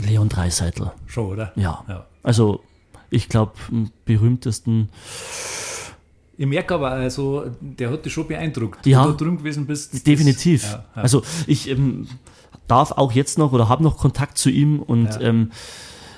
[0.00, 1.52] Leon Dreiseitel, Schon, oder?
[1.56, 1.84] ja.
[1.86, 2.06] ja.
[2.22, 2.62] Also
[3.10, 4.88] ich glaube, am berühmtesten,
[6.36, 8.84] Ich merke aber, also, der hat dich schon beeindruckt.
[8.86, 9.04] Ja.
[9.06, 9.94] Du drüben gewesen bist.
[9.94, 10.64] das- definitiv.
[10.64, 11.02] Ja, ja.
[11.02, 12.08] Also ich ähm,
[12.66, 15.50] darf auch jetzt noch oder habe noch Kontakt zu ihm und ähm,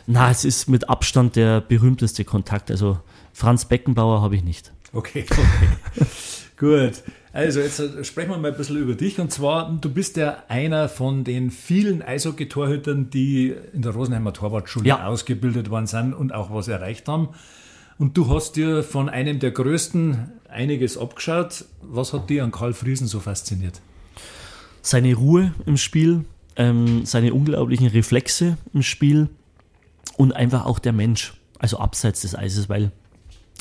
[0.07, 2.71] na, es ist mit Abstand der berühmteste Kontakt.
[2.71, 2.99] Also
[3.33, 4.73] Franz Beckenbauer habe ich nicht.
[4.93, 6.07] Okay, okay.
[6.59, 7.03] Gut.
[7.33, 9.21] Also jetzt äh, sprechen wir mal ein bisschen über dich.
[9.21, 15.05] Und zwar, du bist ja einer von den vielen Eishockey-Torhütern, die in der Rosenheimer Torwartschule
[15.05, 17.29] ausgebildet worden sind und auch was erreicht haben.
[17.99, 21.65] Und du hast dir von einem der größten einiges abgeschaut.
[21.83, 23.81] Was hat dir an Karl Friesen so fasziniert?
[24.83, 26.25] Seine Ruhe im Spiel,
[26.57, 29.29] ähm, seine unglaublichen Reflexe im Spiel
[30.17, 32.93] und einfach auch der Mensch, also abseits des Eises, weil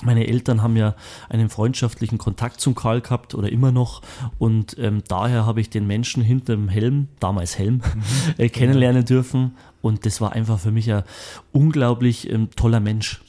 [0.04, 0.96] meine Eltern haben ja
[1.30, 4.02] einen freundschaftlichen Kontakt zum Karl gehabt oder immer noch
[4.38, 7.82] und ähm, daher habe ich den Menschen hinter dem Helm, damals Helm,
[8.38, 11.04] äh, kennenlernen dürfen und das war einfach für mich ein
[11.54, 13.22] unglaublich ähm, toller Mensch.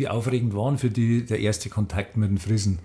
[0.00, 2.78] Wie aufregend waren für die der erste Kontakt mit den Friesen?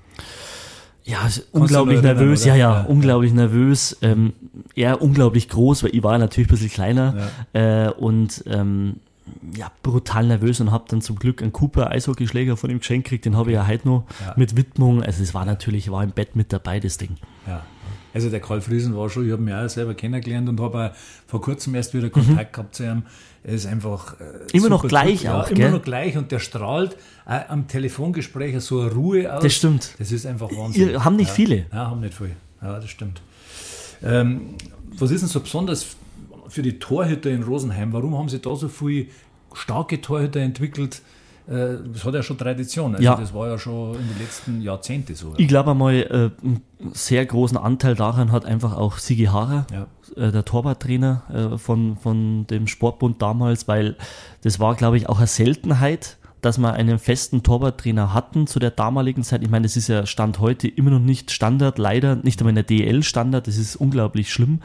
[1.05, 3.95] Ja, unglaublich erinnern, nervös, ja, ja, Ja, unglaublich nervös.
[4.01, 4.33] Ähm,
[4.75, 8.97] er unglaublich groß, weil ich war natürlich ein bisschen kleiner äh, und ähm,
[9.55, 13.23] ja, brutal nervös und habe dann zum Glück einen Cooper Eishockeyschläger von ihm geschenkt gekriegt,
[13.23, 14.33] den habe ich ja heute noch Ja.
[14.35, 15.01] mit Widmung.
[15.01, 17.15] Also es war natürlich, war im Bett mit dabei, das Ding.
[17.47, 17.63] Ja.
[18.13, 20.91] Also der Karl Friesen war schon, ich habe ihn auch selber kennengelernt und habe
[21.27, 23.03] vor kurzem erst wieder Kontakt gehabt zu ihm.
[23.45, 24.57] Er ist einfach äh.
[24.57, 25.71] Immer noch gleich ja, auch, immer gell?
[25.71, 29.43] noch gleich und der strahlt auch am Telefongespräch so eine Ruhe aus.
[29.43, 29.93] Das stimmt.
[29.99, 30.89] Das ist einfach Wahnsinn.
[30.89, 31.33] Ihr, haben nicht ja.
[31.33, 31.65] viele.
[31.71, 32.35] Ja, haben nicht viele.
[32.61, 33.21] Ja, das stimmt.
[34.03, 34.55] Ähm,
[34.97, 35.85] was ist denn so besonders
[36.47, 37.93] für die Torhüter in Rosenheim?
[37.93, 39.07] Warum haben sie da so viele
[39.53, 41.03] starke Torhüter entwickelt?
[41.47, 42.93] Äh, Das hat ja schon Tradition.
[42.95, 43.15] Also Ja.
[43.15, 45.33] Das war ja schon in den letzten Jahrzehnten so.
[45.37, 46.61] Ich glaube einmal, äh, einen
[46.93, 49.87] sehr großen Anteil daran hat einfach auch Sigi Hara, Ja.
[50.15, 53.95] äh, der Torwarttrainer äh, von, von dem Sportbund damals, weil
[54.41, 58.69] das war, glaube ich, auch eine Seltenheit, dass wir einen festen Torwarttrainer hatten zu der
[58.69, 59.41] damaligen Zeit.
[59.41, 62.55] Ich meine, das ist ja Stand heute immer noch nicht Standard, leider nicht einmal in
[62.55, 64.61] der DL Standard, das ist unglaublich schlimm.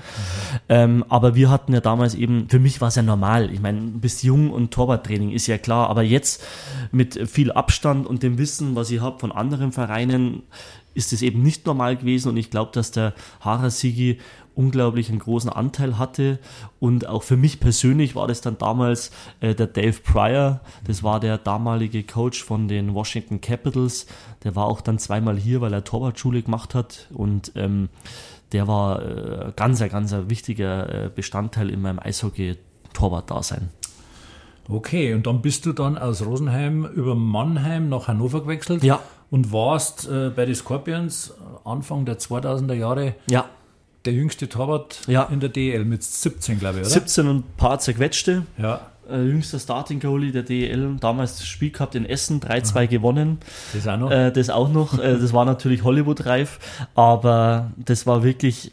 [0.69, 3.51] Ähm, aber wir hatten ja damals eben, für mich war es ja normal.
[3.51, 6.45] Ich meine, du bist jung und Torwarttraining ist ja klar, aber jetzt
[6.93, 10.43] mit viel Abstand und dem Wissen, was ich habe von anderen Vereinen,
[10.93, 14.19] ist es eben nicht normal gewesen und ich glaube, dass der Harasigi
[14.61, 16.39] unglaublich einen großen Anteil hatte.
[16.79, 21.19] Und auch für mich persönlich war das dann damals äh, der Dave Pryor, das war
[21.21, 24.07] der damalige Coach von den Washington Capitals,
[24.45, 27.09] der war auch dann zweimal hier, weil er Torwartschule gemacht hat.
[27.13, 27.89] Und ähm,
[28.53, 33.69] der war äh, ganz, ganz ein wichtiger äh, Bestandteil in meinem Eishockey-Torwart-Dasein.
[34.69, 39.01] Okay, und dann bist du dann aus Rosenheim über Mannheim nach Hannover gewechselt Ja.
[39.31, 43.47] und warst äh, bei den Scorpions Anfang der 2000er Jahre Ja,
[44.05, 45.25] der jüngste Torwart Ja.
[45.25, 46.91] in der DL mit 17, glaube ich, oder?
[46.91, 48.45] 17 und ein paar zerquetschte.
[48.59, 53.39] Ja, Äh, jüngster Starting Goalie der DEL, damals das Spiel gehabt in Essen, 3-2 gewonnen.
[53.73, 54.11] das auch noch.
[54.13, 54.99] Äh, das auch noch.
[55.01, 56.61] Äh, das war natürlich Hollywood-reif,
[56.95, 58.71] aber das war wirklich.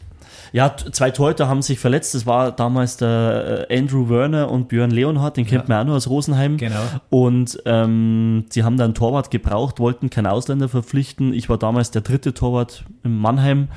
[0.52, 2.14] Ja, zwei Torhüter haben sich verletzt.
[2.14, 5.96] Das war damals der äh, Andrew Werner und Björn Leonhardt, den kennt man auch noch
[5.96, 6.56] aus Rosenheim.
[6.56, 6.80] Genau.
[7.10, 11.32] Und ähm, sie haben dann Torwart gebraucht, wollten keinen Ausländer verpflichten.
[11.32, 13.68] Ich war damals der dritte Torwart in Mannheim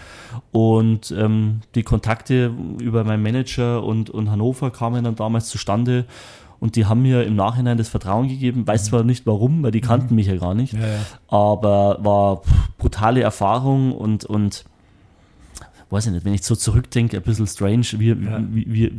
[0.51, 6.05] und ähm, die Kontakte über meinen Manager und, und Hannover kamen dann damals zustande.
[6.61, 8.67] Und die haben mir im Nachhinein das Vertrauen gegeben.
[8.67, 10.73] Weiß zwar nicht warum, weil die kannten mich ja gar nicht.
[10.73, 10.99] Ja, ja.
[11.27, 12.43] Aber war
[12.77, 14.65] brutale Erfahrung und, und
[15.91, 18.41] weiß ich nicht, wenn ich so zurückdenke, ein bisschen strange, wie, Ja.
[18.51, 18.91] wie, wie,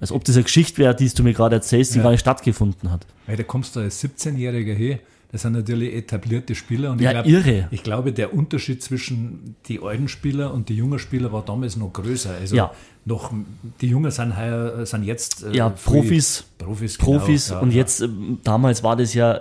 [0.00, 2.04] als ob das eine Geschichte wäre, die du mir gerade erzählst, die Ja.
[2.04, 3.06] gar nicht stattgefunden hat.
[3.26, 4.98] Weil da kommst du als 17-Jähriger her.
[5.30, 6.90] Das sind natürlich etablierte Spieler.
[6.90, 7.68] Und ich, Ja, glaub, irre.
[7.70, 11.90] ich glaube, der Unterschied zwischen die alten Spieler und die jungen Spieler war damals noch
[11.90, 12.34] größer.
[12.38, 12.70] Also Ja.
[13.06, 13.32] noch,
[13.80, 18.02] die Jungen sind, heuer, sind jetzt äh, Ja, Profis, Profis, Profis genau, ja, und jetzt,
[18.02, 19.40] ähm, damals war das ja,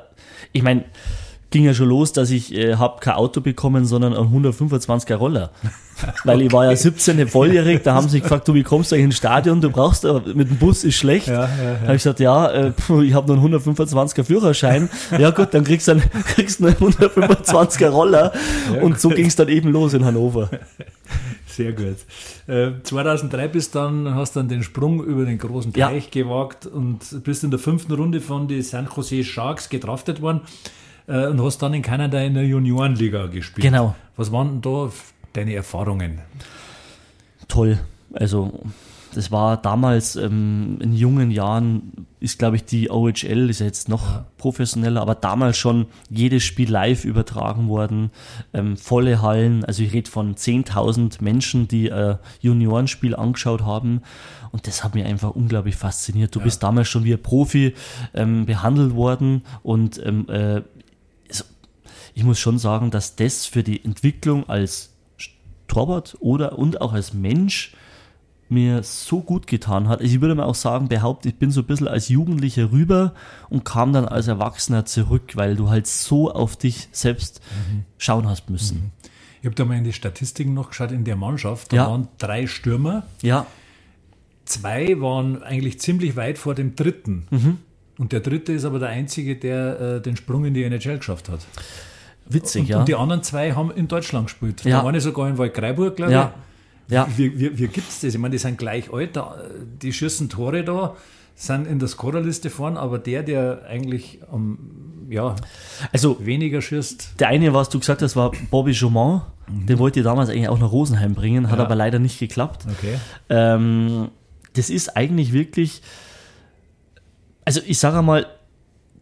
[0.54, 0.86] ich meine,
[1.52, 5.52] ging ja schon los, dass ich äh, habe kein Auto bekommen, sondern einen 125er Roller.
[6.24, 9.06] Weil ich war ja 17, volljährig, da haben sie gefragt, du, wie kommst du eigentlich
[9.06, 9.62] ins Stadion?
[9.62, 11.28] Du brauchst, äh, mit dem Bus ist schlecht.
[11.28, 11.80] Ja, ja, Da ja.
[11.82, 14.90] habe ich gesagt, ja, äh, puh, ich habe nur einen 125er Führerschein.
[15.20, 18.32] Ja gut, dann kriegst du einen, kriegst einen 125er Roller.
[18.82, 20.50] und so ging es dann eben los in Hannover.
[21.48, 21.98] Sehr gut.
[22.48, 25.90] Äh, 2003 bist dann, hast dann den Sprung über den großen Ja.
[25.90, 30.42] Teich gewagt und bist in der fünften Runde von den San Jose Sharks gedraftet worden
[31.12, 33.64] äh, und hast dann in Kanada in der Juniorenliga gespielt.
[33.64, 33.96] Genau.
[34.16, 34.90] Was waren denn da
[35.34, 36.22] deine Erfahrungen?
[37.52, 37.80] toll.
[38.14, 38.64] Also
[39.14, 43.90] das war damals ähm, in jungen Jahren, ist glaube ich die OHL, ist ja jetzt
[43.90, 48.12] noch professioneller, aber damals schon jedes Spiel live übertragen worden,
[48.54, 54.02] ähm, volle Hallen, also ich rede von 10.000 Menschen, die äh, Juniorenspiel angeschaut haben
[54.54, 56.34] und das hat mich einfach unglaublich fasziniert.
[56.34, 57.74] Du bist damals schon wie ein Profi
[58.14, 60.62] ähm, behandelt worden und ähm, äh,
[62.14, 64.94] ich muss schon sagen, dass das für die Entwicklung als
[65.68, 67.74] Torwart oder und auch als Mensch
[68.50, 70.02] mir so gut getan hat.
[70.02, 73.14] Also ich würde mal auch sagen, behaupten, ich bin so ein bisschen als Jugendlicher rüber
[73.50, 77.40] und kam dann als Erwachsener zurück, weil du halt so auf dich selbst
[77.98, 78.92] schauen hast müssen.
[79.40, 81.72] Ich habe da mal in die Statistiken noch geschaut in der Mannschaft.
[81.72, 81.88] Da Ja.
[81.88, 83.04] waren drei Stürmer.
[83.22, 83.46] Ja,
[84.44, 87.28] Zwei waren eigentlich ziemlich weit vor dem dritten.
[87.30, 87.58] Mhm.
[87.98, 91.30] Und der dritte ist aber der einzige, der äh, den Sprung in die NHL geschafft
[91.30, 91.46] hat.
[92.34, 92.80] Witzig, Und, ja.
[92.80, 94.64] und die anderen zwei haben in Deutschland gespielt.
[94.64, 94.82] Ja.
[94.82, 96.34] Der eine sogar in Waldkraiburg, glaube ja.
[96.88, 96.94] ich.
[96.94, 98.14] Ja, Wie, wie, wie gibt es das?
[98.14, 99.18] Ich meine, die sind gleich alt,
[99.82, 100.96] die schießen Tore da,
[101.36, 104.58] sind in der Scorerliste vorn, aber der, der eigentlich am
[105.10, 105.36] ja,
[105.92, 109.24] also weniger schießt, der eine, was du gesagt hast, war Bobby Chaumont.
[109.50, 111.66] Den wollte ich damals eigentlich auch nach Rosenheim bringen, hat Ja.
[111.66, 112.66] aber leider nicht geklappt.
[112.72, 112.96] okay.
[113.30, 114.10] Ähm,
[114.54, 115.82] das ist eigentlich wirklich,
[117.46, 118.26] also ich sage mal,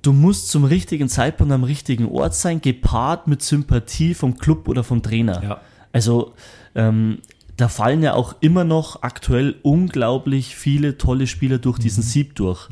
[0.01, 4.83] du musst zum richtigen Zeitpunkt am richtigen Ort sein, gepaart mit Sympathie vom Club oder
[4.83, 5.43] vom Trainer.
[5.43, 5.61] Ja.
[5.91, 6.33] Also
[6.75, 7.19] ähm,
[7.57, 12.69] da fallen ja auch immer noch aktuell unglaublich viele tolle Spieler durch diesen Sieb durch,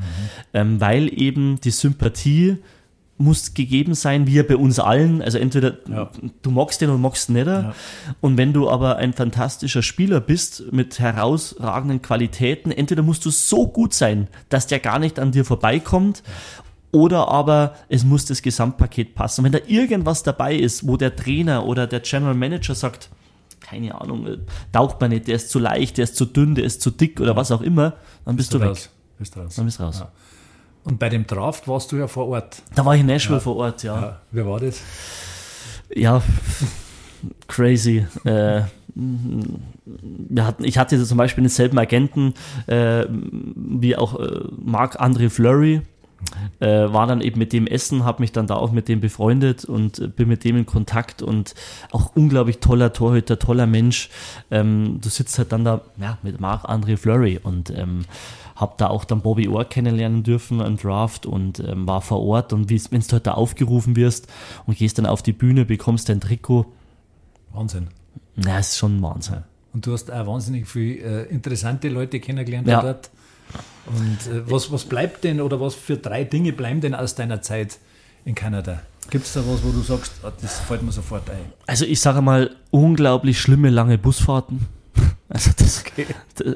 [0.53, 2.57] ähm, weil eben die Sympathie
[3.19, 5.23] muss gegeben sein, wie ja bei uns allen.
[5.23, 6.11] Also entweder Ja.
[6.43, 7.47] du magst den oder magst nicht.
[7.47, 7.73] Ja.
[8.21, 13.67] Und wenn du aber ein fantastischer Spieler bist mit herausragenden Qualitäten, entweder musst du so
[13.67, 16.21] gut sein, dass der gar nicht an dir vorbeikommt,
[16.97, 19.43] oder aber es muss das Gesamtpaket passen.
[19.43, 23.09] Wenn da irgendwas dabei ist, wo der Trainer oder der General Manager sagt,
[23.59, 24.37] keine Ahnung, äh,
[24.71, 27.19] taucht man nicht, der ist zu leicht, der ist zu dünn, der ist zu dick
[27.21, 27.93] oder was auch immer,
[28.25, 28.69] dann bist du weg.
[28.69, 28.89] raus.
[29.19, 29.55] Bist raus.
[29.55, 29.99] Dann bist du raus.
[29.99, 30.11] Ja.
[30.83, 32.63] Und bei dem Draft warst du ja vor Ort.
[32.73, 34.01] Da war ich in Nashville vor Ort, ja.
[34.01, 34.21] Ja.
[34.31, 34.81] Wer war das?
[35.93, 36.23] Ja,
[37.47, 38.07] crazy.
[38.23, 38.61] Äh,
[38.95, 42.33] wir hatten, ich hatte zum Beispiel denselben Agenten
[42.65, 45.81] äh, wie auch äh, Marc-André Fleury.
[46.59, 49.65] Äh, war dann eben mit dem Essen, habe mich dann da auch mit dem befreundet
[49.65, 51.53] und äh, bin mit dem in Kontakt und
[51.91, 54.09] auch unglaublich toller Torhüter, toller Mensch.
[54.49, 58.05] Ähm, du sitzt halt dann da ja, mit Marc-André Fleury und ähm,
[58.55, 62.51] habe da auch dann Bobby Orr kennenlernen dürfen, ein Draft und ähm, war vor Ort
[62.53, 64.27] und wenn du halt da aufgerufen wirst
[64.65, 66.65] und gehst dann auf die Bühne, bekommst dein Trikot,
[67.53, 67.89] Wahnsinn.
[68.35, 69.43] na, ist schon ein Wahnsinn.
[69.73, 72.81] Und du hast auch wahnsinnig viele äh, interessante Leute kennengelernt Ja.
[72.81, 73.11] dort.
[73.85, 77.41] Und äh, was, was bleibt denn oder was für drei Dinge bleiben denn aus deiner
[77.41, 77.79] Zeit
[78.25, 78.81] in Kanada?
[79.09, 81.53] Gibt es da was, wo du sagst, ah, das fällt mir sofort ein?
[81.65, 84.67] Also ich sage mal, unglaublich schlimme lange Busfahrten.
[85.29, 85.83] Also, das,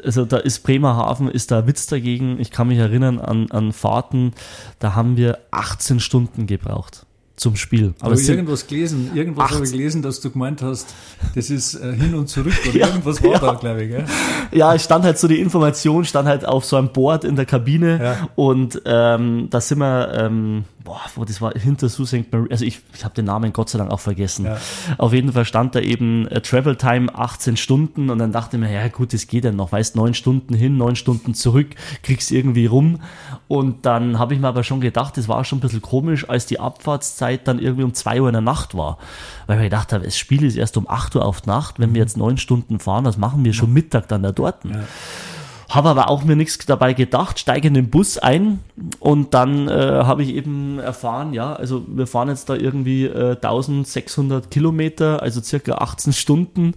[0.05, 2.39] also da ist Bremerhaven, ist da Witz dagegen.
[2.39, 4.31] Ich kann mich erinnern an, an Fahrten,
[4.79, 7.93] da haben wir 18 Stunden gebraucht zum Spiel.
[8.01, 10.93] Aber sind- irgendwas gelesen, irgendwas Acht- habe ich gelesen, dass du gemeint hast,
[11.33, 13.39] das ist äh, hin und zurück oder Ja, irgendwas war ja.
[13.39, 13.89] da, glaube ich.
[13.89, 14.05] Gell?
[14.51, 17.45] Ja, es stand halt so die Information, stand halt auf so einem Board in der
[17.45, 18.29] Kabine Ja.
[18.35, 22.25] und ähm, da sind wir, ähm, boah, wo das war hinter Sault Ste.
[22.31, 24.45] Marie, also ich, ich habe den Namen Gott sei Dank auch vergessen.
[24.45, 24.57] Ja.
[24.97, 28.61] Auf jeden Fall stand da eben äh, Travel Time 18 Stunden und dann dachte ich
[28.61, 31.69] mir, ja gut, das geht ja noch, weißt neun Stunden hin, neun Stunden zurück,
[32.03, 32.99] kriegst irgendwie rum
[33.47, 36.45] und dann habe ich mir aber schon gedacht, das war schon ein bisschen komisch, als
[36.45, 38.97] die Abfahrtszeit dann irgendwie um zwei Uhr in der Nacht war,
[39.47, 41.93] weil ich mir gedacht habe, das Spiel ist erst um 8 Uhr auf Nacht, wenn
[41.93, 44.63] wir jetzt neun Stunden fahren, was machen wir schon Mittag dann da dort?
[44.65, 44.81] Ja.
[45.71, 48.59] Habe aber auch mir nichts dabei gedacht, steige in den Bus ein
[48.99, 53.35] und dann äh, habe ich eben erfahren, ja, also wir fahren jetzt da irgendwie äh,
[53.35, 56.73] 1600 Kilometer, also circa 18 Stunden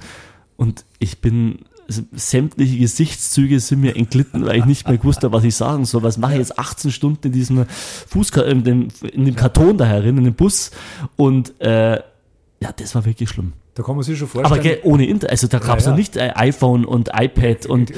[0.57, 5.42] und ich bin sämtliche Gesichtszüge sind mir entglitten, weil ich nicht mehr gewusst habe, was
[5.42, 6.04] ich sagen soll.
[6.04, 9.85] Was mache ich jetzt 18 Stunden in diesem Fußka in dem, in dem Karton da
[9.85, 10.70] herin, in dem Bus?
[11.16, 13.52] Und äh, ja, das war wirklich schlimm.
[13.74, 14.52] Da kann man sich schon vorstellen.
[14.52, 15.92] Aber gell, ohne Internet, also da gab es ja, ja.
[15.92, 17.92] noch nicht äh, iPhone und iPad und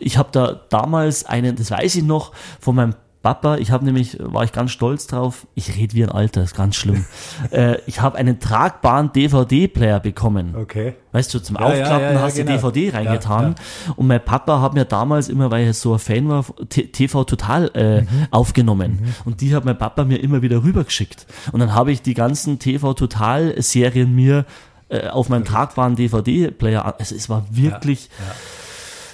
[0.00, 4.18] ich habe da damals einen, das weiß ich noch, von meinem Papa, ich habe nämlich,
[4.18, 7.04] war ich ganz stolz drauf, ich rede wie ein Alter, ist ganz schlimm.
[7.52, 10.56] äh, ich habe einen tragbaren DVD-Player bekommen.
[10.56, 10.94] Okay.
[11.12, 12.56] Weißt du, zum ja, Aufklappen ja, ja, hast du genau.
[12.56, 13.54] DVD reingetan.
[13.94, 17.70] Und mein Papa hat mir damals immer, weil er so ein Fan war, TV Total
[17.74, 18.08] äh, mhm.
[18.32, 18.98] aufgenommen.
[19.00, 19.14] Mhm.
[19.24, 21.26] Und die hat mein Papa mir immer wieder rübergeschickt.
[21.52, 24.46] Und dann habe ich die ganzen TV Total-Serien mir
[24.92, 28.10] äh, auf meinen tragbaren DVD-Player, also es war wirklich...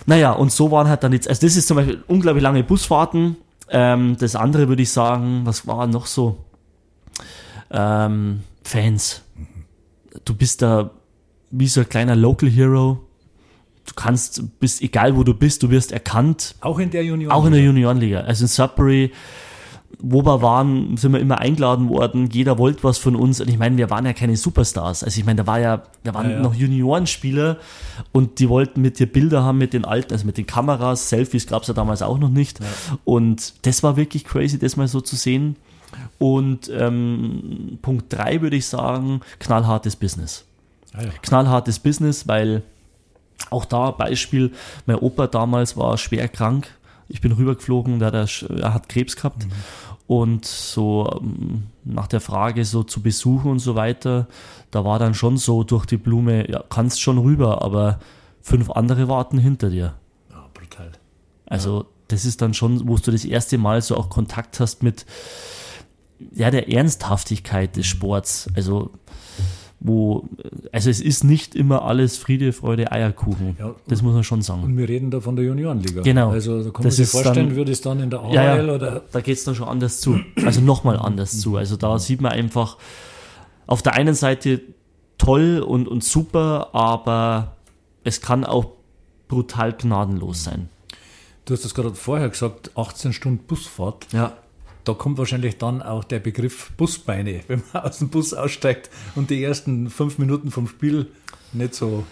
[0.07, 3.37] Naja, und so waren halt dann jetzt, also das ist zum Beispiel unglaublich lange Busfahrten,
[3.71, 6.45] ähm, das andere würde ich sagen, was war noch so?
[7.71, 9.23] Ähm, Fans.
[10.25, 10.91] Du bist da
[11.51, 13.05] wie so ein kleiner Local Hero.
[13.87, 16.55] Du kannst, bist egal wo du bist, du wirst erkannt.
[16.61, 17.35] Auch in der Juniorenliga.
[17.35, 18.21] Auch in der Juniorenliga.
[18.21, 19.13] Also in Sudbury
[20.01, 22.31] wo wir waren, sind wir immer eingeladen worden.
[22.31, 23.41] Jeder wollte was von uns.
[23.41, 25.03] Und ich meine, wir waren ja keine Superstars.
[25.03, 26.43] Also ich meine, da war ja, da waren ja, ja.
[26.43, 27.59] noch Juniorenspieler
[28.13, 31.09] und die wollten mit dir Bilder haben mit den alten, also mit den Kameras.
[31.09, 32.61] Selfies gab es ja damals auch noch nicht.
[32.61, 32.67] Ja.
[33.05, 35.57] Und das war wirklich crazy, das mal so zu sehen.
[36.19, 40.45] Und ähm, Punkt drei würde ich sagen, knallhartes Business.
[40.93, 42.63] Ah knallhartes Business, weil
[43.51, 44.53] auch da Beispiel,
[44.87, 46.69] mein Opa damals war schwer krank
[47.09, 49.47] ich bin rübergeflogen, der, der, er hat Krebs gehabt.
[49.47, 49.53] Mhm.
[50.09, 54.27] Und so ähm, nach der Frage so zu besuchen und so weiter,
[54.71, 58.01] da war dann schon so durch die Blume, ja, kannst schon rüber, aber
[58.41, 59.95] fünf andere warten hinter dir.
[60.31, 60.93] Ja, brutal.
[61.45, 61.87] Also ja.
[62.09, 65.05] das ist dann schon, wo du das erste Mal so auch Kontakt hast mit
[66.33, 68.49] ja, der Ernsthaftigkeit des Sports.
[68.57, 68.91] Also
[69.81, 70.29] wo,
[70.73, 73.57] also es ist nicht immer alles Friede, Freude, Eierkuchen.
[73.59, 74.65] Ja, das muss man schon sagen.
[74.65, 76.03] Und wir reden da von der Juniorenliga.
[76.03, 76.31] Genau.
[76.31, 78.75] Also da kann man sich vorstellen, dann, würde es dann in der AHL ja, ja,
[78.75, 79.03] oder.
[79.13, 80.19] Da geht es dann schon anders zu.
[80.45, 81.57] Also nochmal anders zu.
[81.57, 82.77] Also da sieht man einfach
[83.67, 84.63] auf der einen Seite
[85.17, 87.57] toll und, und super, aber
[88.03, 88.73] es kann auch
[89.29, 90.69] brutal gnadenlos sein.
[91.45, 94.07] Du hast das gerade vorher gesagt, 18 Stunden Busfahrt.
[94.13, 94.33] Ja
[94.85, 99.31] da kommt wahrscheinlich dann auch der Begriff Busbeine, wenn man aus dem Bus aussteigt und
[99.31, 101.09] die ersten fünf Minuten vom Spiel
[101.53, 102.05] nicht so.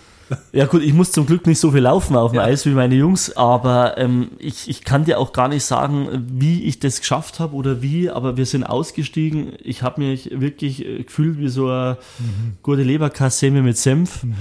[0.52, 2.44] Ja gut, ich muss zum Glück nicht so viel laufen auf dem ja.
[2.44, 6.64] Eis wie meine Jungs, aber ähm, ich, ich kann dir auch gar nicht sagen, wie
[6.64, 9.52] ich das geschafft habe oder wie, aber wir sind ausgestiegen.
[9.62, 12.56] Ich habe mich wirklich äh, gefühlt wie so eine mhm.
[12.62, 14.24] gute Leberkassemme mit Senf.
[14.24, 14.34] Mhm.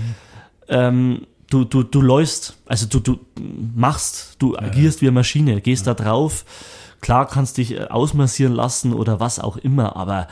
[0.70, 3.20] Ähm, du, du, du läufst, also du, du
[3.76, 5.02] machst, du agierst ja.
[5.04, 5.94] wie eine Maschine, gehst ja.
[5.94, 6.46] da drauf
[7.06, 10.28] Klar kannst dich äh, ausmassieren lassen oder was auch immer, aber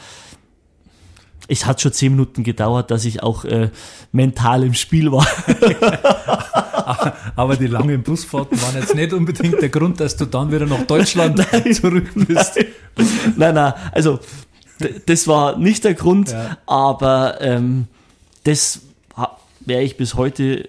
[1.48, 3.70] es hat schon zehn Minuten gedauert, dass ich auch äh,
[4.12, 5.28] mental im Spiel war.
[7.36, 10.82] aber die langen Busfahrten waren jetzt nicht unbedingt der Grund, dass du dann wieder nach
[10.88, 12.56] Deutschland nein, zurück bist.
[12.56, 12.66] Nein,
[13.38, 14.20] nein, nein also
[15.06, 16.58] das war nicht der Grund, ja.
[16.66, 17.86] aber ähm,
[18.46, 18.82] das
[19.60, 20.68] wäre ich bis heute,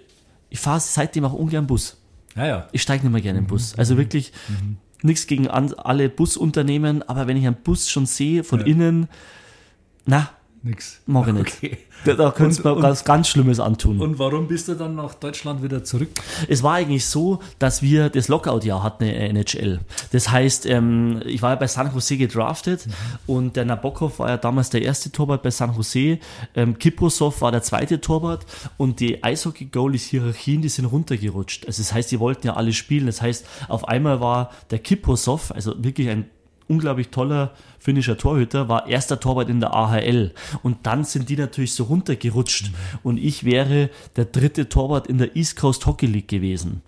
[0.51, 1.97] ich fahre seitdem auch ungern Bus.
[2.37, 2.69] Ja, ja.
[2.73, 3.75] Ich steige nicht mehr gerne im Bus.
[3.79, 8.61] Also wirklich, mhm nichts gegen alle Busunternehmen, aber wenn ich einen Bus schon sehe von
[8.61, 8.67] ja.
[8.67, 9.09] innen,
[10.07, 10.31] na,
[10.67, 11.03] Nix.
[11.05, 11.57] Mag ich nicht.
[11.59, 11.79] Okay.
[12.07, 14.01] Da, da könnte es mir was ganz Schlimmes antun.
[14.01, 16.09] Und warum bist du dann nach Deutschland wieder zurück?
[16.49, 19.81] Es war eigentlich so, dass wir das Lockout-Jahr hatten in NHL.
[20.13, 22.93] Das heißt, ähm, ich war ja bei San Jose gedraftet mhm.
[23.27, 26.19] und der Nabokov war ja damals der erste Torwart bei San Jose.
[26.55, 28.47] Ähm, Kiprosov war der zweite Torwart
[28.79, 31.67] und die Eishockey-Goalies-Hierarchien, die sind runtergerutscht.
[31.67, 33.05] Also das heißt, die wollten ja alle spielen.
[33.05, 36.31] Das heißt, auf einmal war der Kiprosov, also wirklich ein
[36.69, 40.33] unglaublich toller finnischer Torhüter, war erster Torwart in der AHL.
[40.63, 42.71] Und dann sind die natürlich so runtergerutscht.
[42.71, 42.99] Mhm.
[43.03, 46.83] Und ich wäre der dritte Torwart in der East Coast Hockey League gewesen.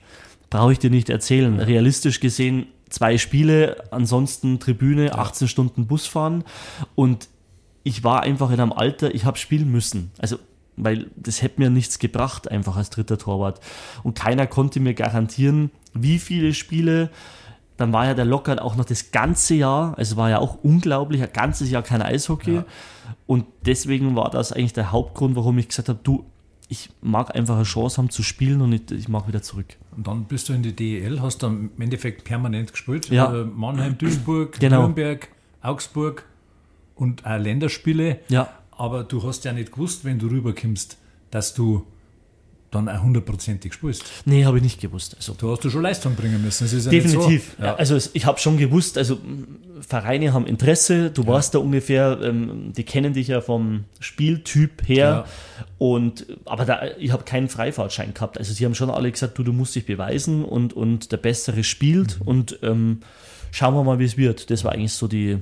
[0.50, 1.60] Brauche ich dir nicht erzählen.
[1.60, 6.44] Realistisch gesehen zwei Spiele, ansonsten Tribüne, 18 Stunden Bus fahren.
[6.94, 7.28] Und
[7.82, 10.10] ich war einfach in einem Alter, ich habe spielen müssen.
[10.18, 10.38] Also
[10.76, 13.60] weil das hätte mir nichts gebracht, einfach als dritter Torwart.
[14.02, 17.10] Und keiner konnte mir garantieren, wie viele Spiele
[17.76, 21.22] dann war ja der Lockout auch noch das ganze Jahr, also war ja auch unglaublich,
[21.22, 22.56] ein ganzes Jahr kein Eishockey.
[22.56, 22.64] Ja.
[23.26, 26.24] Und deswegen war das eigentlich der Hauptgrund, warum ich gesagt habe, du,
[26.68, 29.76] ich mag einfach eine Chance haben zu spielen und ich, ich mag wieder zurück.
[29.96, 33.08] Und dann bist du in die DEL, hast dann im Endeffekt permanent gespielt.
[33.10, 33.32] Ja.
[33.32, 34.80] Äh, Mannheim, Duisburg, genau.
[34.82, 35.28] Nürnberg,
[35.60, 36.24] Augsburg
[36.94, 38.20] und auch Länderspiele.
[38.28, 38.48] Ja.
[38.70, 40.98] Aber du hast ja nicht gewusst, wenn du rüberkommst,
[41.30, 41.86] dass du
[42.84, 44.04] dann hundertprozentig spielst.
[44.24, 45.16] Nee, habe ich nicht gewusst.
[45.16, 46.66] Also, du hast du schon Leistung bringen müssen.
[46.66, 47.56] Ja definitiv.
[47.58, 47.64] So.
[47.64, 47.74] Ja.
[47.76, 49.18] Also ich habe schon gewusst, also
[49.80, 51.28] Vereine haben Interesse, du ja.
[51.28, 55.26] warst da ungefähr, ähm, die kennen dich ja vom Spieltyp her.
[55.78, 58.38] Und aber da, ich habe keinen Freifahrtschein gehabt.
[58.38, 61.64] Also sie haben schon alle gesagt, du, du musst dich beweisen und, und der Bessere
[61.64, 62.26] spielt mhm.
[62.26, 63.00] und ähm,
[63.50, 64.50] schauen wir mal, wie es wird.
[64.50, 65.38] Das war eigentlich so die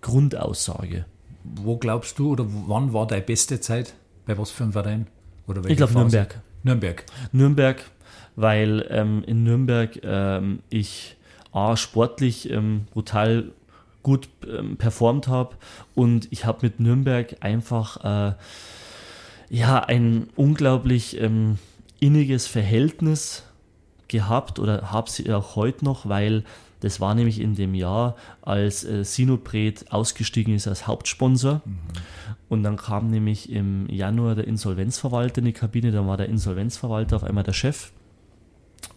[0.00, 1.04] Grundaussage.
[1.44, 3.94] Wo glaubst du oder wann war deine beste Zeit?
[4.26, 5.06] Bei was für einem Verein?
[5.46, 6.40] Oder ich glaube Nürnberg.
[6.66, 7.04] Nürnberg.
[7.32, 7.84] Nürnberg,
[8.34, 11.16] weil ähm, in Nürnberg ähm, ich
[11.52, 13.52] A, sportlich ähm, brutal
[14.02, 15.56] gut ähm, performt habe
[15.94, 18.34] und ich habe mit Nürnberg einfach äh,
[19.48, 21.58] ja ein unglaublich ähm,
[22.00, 23.44] inniges Verhältnis
[24.08, 26.44] gehabt oder habe sie auch heute noch, weil
[26.80, 31.62] das war nämlich in dem Jahr, als äh, Sinopret ausgestiegen ist als Hauptsponsor.
[31.64, 31.78] Mhm.
[32.48, 37.16] Und dann kam nämlich im Januar der Insolvenzverwalter in die Kabine, dann war der Insolvenzverwalter
[37.16, 37.92] auf einmal der Chef.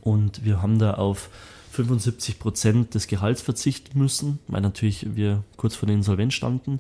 [0.02, 1.30] Und wir haben da auf
[1.72, 6.80] 75 Prozent des Gehalts verzichten müssen, weil natürlich wir kurz vor der Insolvenz standen.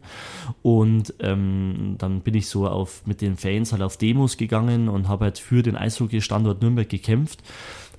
[0.61, 5.07] Und ähm, dann bin ich so auf, mit den Fans halt auf Demos gegangen und
[5.07, 7.41] habe halt für den Eishockey-Standort Nürnberg gekämpft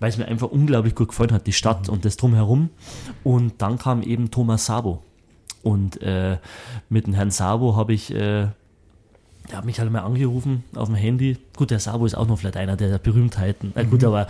[0.00, 1.94] weil es mir einfach unglaublich gut gefallen hat, die Stadt mhm.
[1.94, 2.70] und das drumherum.
[3.22, 5.02] Und dann kam eben Thomas Sabo.
[5.62, 6.38] Und äh,
[6.88, 8.48] mit dem Herrn Sabo habe ich äh,
[9.48, 11.36] der hat mich halt mal angerufen auf dem Handy.
[11.56, 13.72] Gut, der Sabo ist auch noch vielleicht einer der Berühmtheiten.
[13.74, 14.08] Äh, gut, mhm.
[14.08, 14.26] aber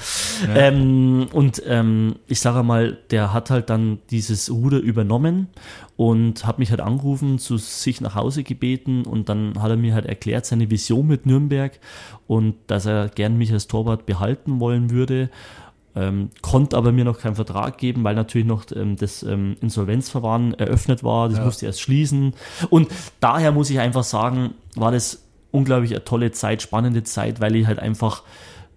[0.47, 0.57] ja.
[0.57, 5.49] ähm, und ähm, ich sage mal, der hat halt dann dieses Ruder übernommen
[5.97, 9.95] und hat mich halt angerufen, zu sich nach Hause gebeten und dann hat er mir
[9.95, 11.79] halt erklärt seine Vision mit Nürnberg
[12.27, 15.29] und dass er gern mich als Torwart behalten wollen würde
[16.01, 20.55] ähm, konnte aber mir noch keinen Vertrag geben, weil natürlich noch ähm, das ähm, Insolvenzverfahren
[20.55, 21.29] eröffnet war.
[21.29, 21.45] Das ja.
[21.45, 22.35] musste erst schließen.
[22.71, 22.89] Und
[23.21, 27.67] daher muss ich einfach sagen, war das unglaublich eine tolle Zeit, spannende Zeit, weil ich
[27.67, 28.23] halt einfach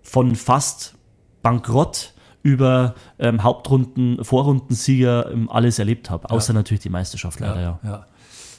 [0.02, 0.96] von fast
[1.42, 6.30] Bankrott über ähm, Hauptrunden, Vorrundensieger ähm, alles erlebt habe.
[6.30, 6.60] Außer ja.
[6.60, 7.80] natürlich die Meisterschaft leider, ja.
[7.84, 8.06] ja.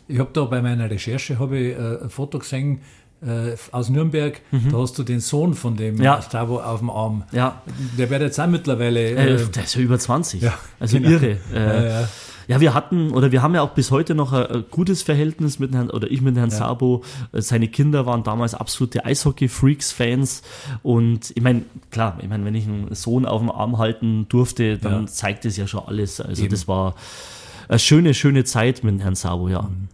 [0.06, 2.80] Ich habe da bei meiner Recherche ich, äh, ein Foto gesehen,
[3.26, 4.70] äh, aus Nürnberg, mhm.
[4.72, 6.20] da hast du den Sohn von dem ja.
[6.22, 7.24] Strabo auf dem Arm.
[7.32, 7.62] Ja.
[7.98, 9.00] Der wird jetzt auch mittlerweile.
[9.00, 10.42] Äh, äh, der ist ja über 20.
[10.42, 11.10] Ja, also genau.
[11.10, 11.38] irre.
[11.54, 12.08] Äh, ja,
[12.46, 15.58] ja, wir hatten oder wir haben ja auch bis heute noch ein, ein gutes Verhältnis
[15.58, 16.56] mit Herrn oder ich mit Herrn ja.
[16.56, 17.02] Sabo.
[17.32, 20.42] Äh, seine Kinder waren damals absolute Eishockey-Freaks-Fans
[20.82, 24.78] und ich meine, klar, ich meine, wenn ich einen Sohn auf dem Arm halten durfte,
[24.78, 25.06] dann ja.
[25.06, 26.20] zeigt es ja schon alles.
[26.20, 26.50] Also Eben.
[26.50, 26.94] das war
[27.68, 29.62] eine schöne, schöne Zeit mit Herrn Sabo, ja.
[29.62, 29.88] Mhm.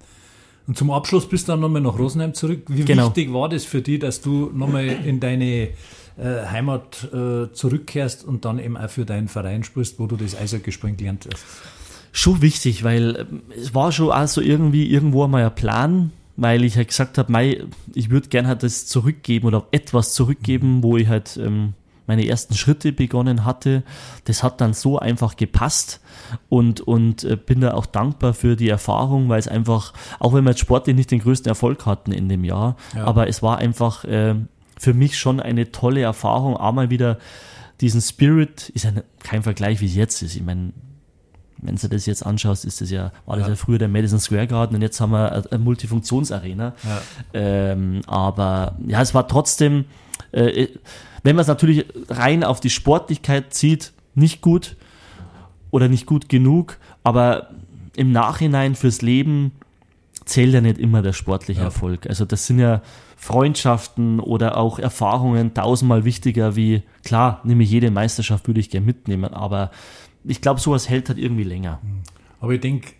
[0.71, 2.63] Und zum Abschluss bist du dann nochmal nach Rosenheim zurück.
[2.69, 3.07] Wie genau.
[3.07, 5.71] wichtig war das für dich, dass du nochmal in deine
[6.17, 10.37] äh, Heimat äh, zurückkehrst und dann eben auch für deinen Verein spielst, wo du das
[10.37, 11.45] Eishockey spielen gelernt hast?
[12.13, 16.63] Schon wichtig, weil äh, es war schon auch so irgendwie irgendwo einmal ein Plan, weil
[16.63, 21.09] ich halt gesagt habe, ich würde gerne halt das zurückgeben oder etwas zurückgeben, wo ich
[21.09, 21.75] halt ähm,
[22.11, 23.85] meine ersten Schritte begonnen hatte.
[24.25, 26.01] Das hat dann so einfach gepasst
[26.49, 30.43] und, und äh, bin da auch dankbar für die Erfahrung, weil es einfach, auch wenn
[30.43, 33.05] wir jetzt sportlich nicht den größten Erfolg hatten in dem Jahr, ja.
[33.05, 34.35] aber es war einfach äh,
[34.77, 37.19] für mich schon eine tolle Erfahrung, einmal wieder
[37.81, 38.91] diesen Spirit, ist ja
[39.23, 40.35] kein Vergleich, wie es jetzt ist.
[40.35, 40.73] Ich meine,
[41.59, 44.19] wenn du das jetzt anschaust, ist das ja, war das ja, ja früher der Madison
[44.19, 46.75] Square Garden und jetzt haben wir eine, eine Multifunktionsarena.
[46.83, 47.03] Ja.
[47.35, 49.85] Ähm, aber ja, es war trotzdem,
[50.33, 50.67] äh,
[51.23, 54.77] wenn man es natürlich rein auf die Sportlichkeit zieht, nicht gut
[55.71, 57.51] oder nicht gut genug, aber
[57.97, 59.53] im Nachhinein fürs Leben
[60.25, 61.67] zählt ja nicht immer der sportliche ja.
[61.67, 62.07] Erfolg.
[62.07, 62.83] Also das sind ja
[63.17, 68.87] Freundschaften oder auch Erfahrungen tausendmal wichtiger wie, klar, nehme ich jede Meisterschaft, würde ich gerne
[68.87, 69.71] mitnehmen, aber
[70.25, 71.81] ich glaube, sowas hält halt irgendwie länger.
[72.41, 72.93] Aber ich denke,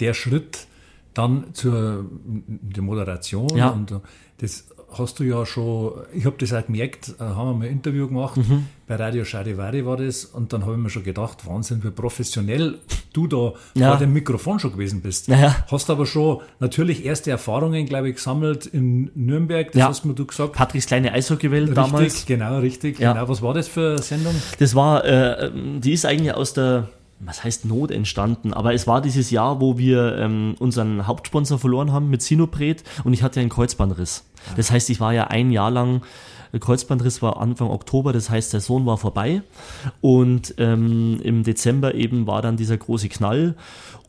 [0.00, 0.66] der Schritt
[1.14, 3.68] dann zur der Moderation ja.
[3.68, 3.94] und
[4.38, 4.68] das
[4.98, 8.08] hast du ja schon, ich habe das auch gemerkt, äh, haben wir mal ein Interview
[8.08, 8.66] gemacht, mhm.
[8.86, 12.78] bei Radio Charivari war das, und dann habe ich mir schon gedacht, Wahnsinn, wie professionell
[13.12, 13.90] du da ja.
[13.90, 15.28] vor dem Mikrofon schon gewesen bist.
[15.28, 15.64] Ja.
[15.70, 19.88] Hast aber schon natürlich erste Erfahrungen, glaube ich, gesammelt in Nürnberg, das ja.
[19.88, 20.52] hast mir du gesagt.
[20.52, 22.26] Patricks kleine Eishockeywelt damals.
[22.26, 22.98] Genau, richtig.
[22.98, 23.12] Ja.
[23.12, 23.28] Genau.
[23.28, 24.34] Was war das für eine Sendung?
[24.58, 26.88] Das war, äh, die ist eigentlich aus der
[27.24, 31.92] was heißt Not entstanden, aber es war dieses Jahr, wo wir ähm, unseren Hauptsponsor verloren
[31.92, 34.24] haben mit Sinopret und ich hatte einen Kreuzbandriss.
[34.56, 36.02] Das heißt, ich war ja ein Jahr lang,
[36.58, 39.42] Kreuzbandriss war Anfang Oktober, das heißt, der Sohn war vorbei
[40.00, 43.56] und ähm, im Dezember eben war dann dieser große Knall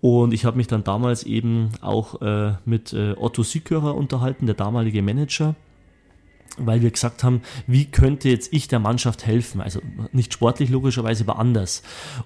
[0.01, 4.55] und ich habe mich dann damals eben auch äh, mit äh, Otto Sickörer unterhalten, der
[4.55, 5.55] damalige Manager
[6.57, 9.61] weil wir gesagt haben, wie könnte jetzt ich der Mannschaft helfen?
[9.61, 9.79] Also
[10.11, 11.81] nicht sportlich logischerweise, aber anders.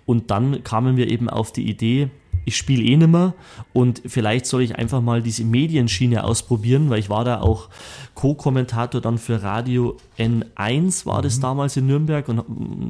[0.05, 2.09] Und dann kamen wir eben auf die Idee,
[2.47, 3.33] ich spiele eh nimmer
[3.73, 7.67] und vielleicht soll ich einfach mal diese Medienschiene ausprobieren, weil ich war da auch
[8.15, 11.41] Co-Kommentator dann für Radio N1 war das mhm.
[11.41, 12.43] damals in Nürnberg und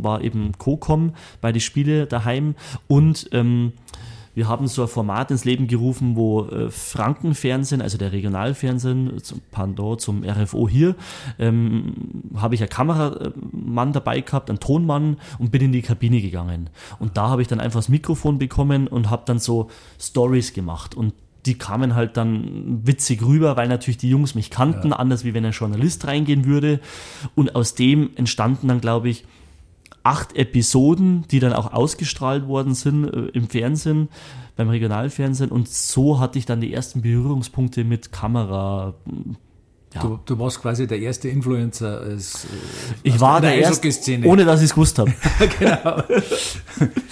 [0.03, 2.53] war eben Co-Com bei den Spiele daheim
[2.87, 3.73] und ähm,
[4.37, 9.41] wir haben so ein Format ins Leben gerufen, wo äh, Frankenfernsehen, also der Regionalfernsehen, zum
[9.49, 10.95] Pendant zum RFO hier,
[11.39, 16.69] ähm, habe ich einen Kameramann dabei gehabt, einen Tonmann und bin in die Kabine gegangen.
[16.99, 20.93] Und da habe ich dann einfach das Mikrofon bekommen und habe dann so Stories gemacht.
[20.93, 21.15] Und
[21.47, 24.97] die kamen halt dann witzig rüber, weil natürlich die Jungs mich kannten, ja.
[24.97, 26.79] anders wie wenn ein Journalist reingehen würde.
[27.33, 29.25] Und aus dem entstanden dann, glaube ich,
[30.07, 34.07] acht Episoden, die dann auch ausgestrahlt worden sind äh, im Fernsehen,
[34.55, 35.51] beim Regionalfernsehen.
[35.51, 38.93] Und so hatte ich dann die ersten Berührungspunkte mit Kamera,
[39.97, 40.09] ja.
[40.09, 42.47] Du, du, warst quasi der erste Influencer als, äh,
[43.03, 43.89] ich war der, der erste,
[44.25, 45.13] ohne dass ich es gewusst habe.
[45.59, 46.03] genau.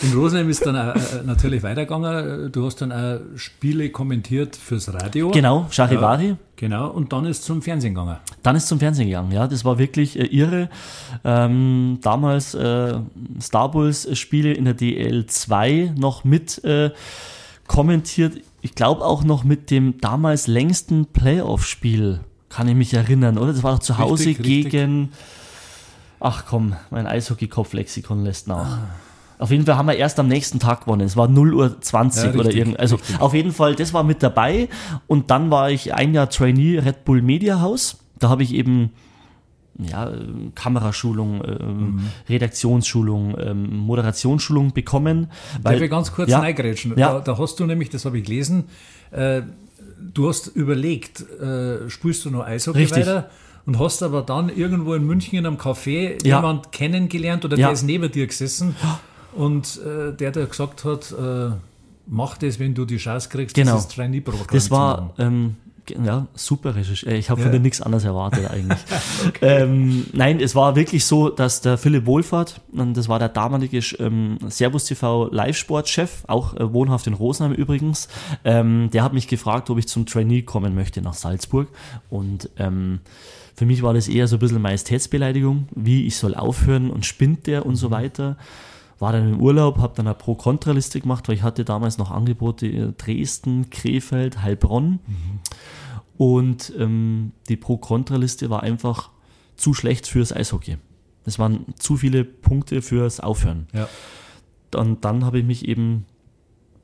[0.01, 2.51] In Rosenheim ist dann auch, äh, natürlich weitergegangen.
[2.51, 5.31] Du hast dann auch Spiele kommentiert fürs Radio.
[5.31, 6.29] Genau, Charivari.
[6.29, 8.17] Ja, genau, und dann ist zum Fernsehen gegangen.
[8.43, 9.47] Dann ist zum Fernsehen gegangen, ja.
[9.47, 10.69] Das war wirklich äh, irre.
[11.23, 12.93] Ähm, damals äh,
[13.41, 16.91] Star Wars Spiele in der DL2 noch mit äh,
[17.67, 18.41] kommentiert.
[18.61, 22.19] Ich glaube auch noch mit dem damals längsten Playoff-Spiel
[22.55, 23.51] kann ich mich erinnern, oder?
[23.51, 24.99] Das war doch zu Hause richtig, gegen.
[24.99, 25.19] Richtig.
[26.21, 28.77] Ach komm, mein Eishockey-Kopf-Lexikon lässt nach.
[28.77, 28.87] Ah.
[29.39, 31.01] Auf jeden Fall haben wir erst am nächsten Tag gewonnen.
[31.01, 32.79] Es war 0 Uhr 20 ja, oder irgend.
[32.79, 33.19] Also richtig.
[33.19, 34.69] auf jeden Fall, das war mit dabei.
[35.07, 37.97] Und dann war ich ein Jahr Trainee Red Bull Media House.
[38.17, 38.91] Da habe ich eben
[39.77, 40.09] ja,
[40.55, 42.09] Kameraschulung, ähm, mhm.
[42.29, 45.29] Redaktionsschulung, ähm, Moderationsschulung bekommen.
[45.61, 46.47] Weil, Darf ich ganz kurz ja?
[46.47, 46.93] Ja.
[46.95, 48.69] Da, da, hast du nämlich, das habe ich gelesen,
[49.11, 49.41] äh,
[49.99, 53.05] du hast überlegt, äh, spielst du noch Eishockey Richtig.
[53.05, 53.29] weiter?
[53.65, 56.37] Und hast aber dann irgendwo in München in einem Café ja.
[56.37, 57.67] jemand kennengelernt oder ja.
[57.67, 58.75] der ist neben dir gesessen
[59.33, 61.55] und äh, der dir gesagt hat, äh,
[62.07, 63.73] mach das, wenn du die Chance kriegst, genau.
[63.73, 65.55] dieses Trainee-Programm Das war, ähm,
[65.91, 67.11] ja, super recherchiert.
[67.11, 67.45] Äh, ich habe ja.
[67.45, 68.79] von dir nichts anderes erwartet eigentlich.
[69.27, 69.63] okay.
[69.63, 74.37] ähm, nein, es war wirklich so, dass der Philipp Wohlfahrt, das war der damalige ähm,
[74.47, 78.07] Servus TV Live-Sport-Chef, auch äh, wohnhaft in Rosenheim übrigens,
[78.43, 81.67] ähm, der hat mich gefragt, ob ich zum Trainee kommen möchte nach Salzburg.
[82.09, 82.99] Und ähm,
[83.55, 87.47] für mich war das eher so ein bisschen Majestätsbeleidigung, wie ich soll aufhören und spinnt
[87.47, 88.37] der und so weiter
[88.99, 92.67] war dann im Urlaub, habe dann eine Pro-Kontra-Liste gemacht, weil ich hatte damals noch Angebote
[92.67, 94.99] in Dresden, Krefeld, Heilbronn.
[95.05, 95.39] Mhm.
[96.17, 99.09] Und ähm, die Pro-Kontra-Liste war einfach
[99.57, 100.77] zu schlecht fürs Eishockey.
[101.25, 103.67] Es waren zu viele Punkte fürs Aufhören.
[103.73, 103.89] Ja.
[104.71, 106.05] Dann, dann habe ich mich eben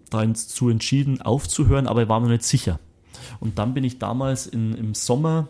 [0.10, 2.80] dazu entschieden, aufzuhören, aber ich war mir nicht sicher.
[3.40, 5.48] Und dann bin ich damals in, im Sommer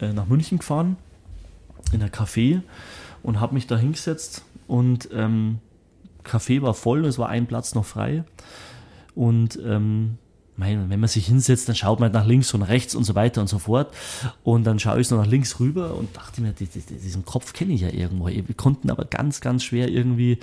[0.00, 0.96] äh, nach München gefahren,
[1.92, 2.62] in ein Café
[3.22, 5.58] und habe mich da hingesetzt und ähm,
[6.22, 8.22] Café war voll, es war ein Platz noch frei.
[9.14, 10.18] Und ähm,
[10.56, 13.46] wenn man sich hinsetzt, dann schaut man nach links und rechts und so weiter und
[13.46, 13.94] so fort.
[14.42, 17.80] Und dann schaue ich so nach links rüber und dachte mir, diesen Kopf kenne ich
[17.80, 18.26] ja irgendwo.
[18.26, 20.38] Wir konnten aber ganz, ganz schwer irgendwie,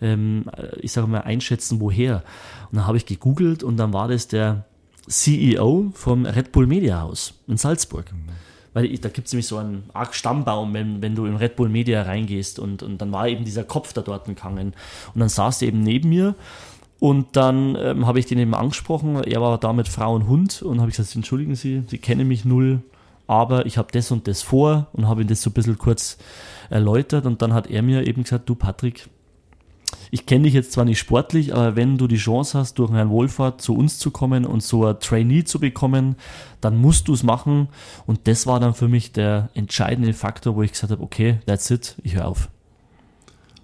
[0.00, 0.44] ähm,
[0.80, 2.24] ich sage mal, einschätzen, woher.
[2.70, 4.66] Und dann habe ich gegoogelt und dann war das der
[5.08, 8.12] CEO vom Red Bull Media House in Salzburg.
[8.12, 11.36] Mhm weil ich, da gibt es nämlich so einen arg Stammbaum, wenn, wenn du in
[11.36, 14.74] Red Bull Media reingehst und, und dann war eben dieser Kopf da dort gegangen.
[15.14, 16.34] Und dann saß er eben neben mir
[16.98, 20.62] und dann ähm, habe ich den eben angesprochen, er war da mit Frau und Hund
[20.62, 22.80] und habe ich gesagt, entschuldigen Sie, Sie kennen mich null,
[23.26, 26.18] aber ich habe das und das vor und habe ihm das so ein bisschen kurz
[26.70, 27.26] erläutert.
[27.26, 29.08] Und dann hat er mir eben gesagt, du Patrick,
[30.10, 33.10] ich kenne dich jetzt zwar nicht sportlich, aber wenn du die Chance hast, durch Herrn
[33.10, 36.16] Wohlfahrt zu uns zu kommen und so ein Trainee zu bekommen,
[36.60, 37.68] dann musst du es machen.
[38.06, 41.70] Und das war dann für mich der entscheidende Faktor, wo ich gesagt habe, okay, that's
[41.70, 42.48] it, ich höre auf.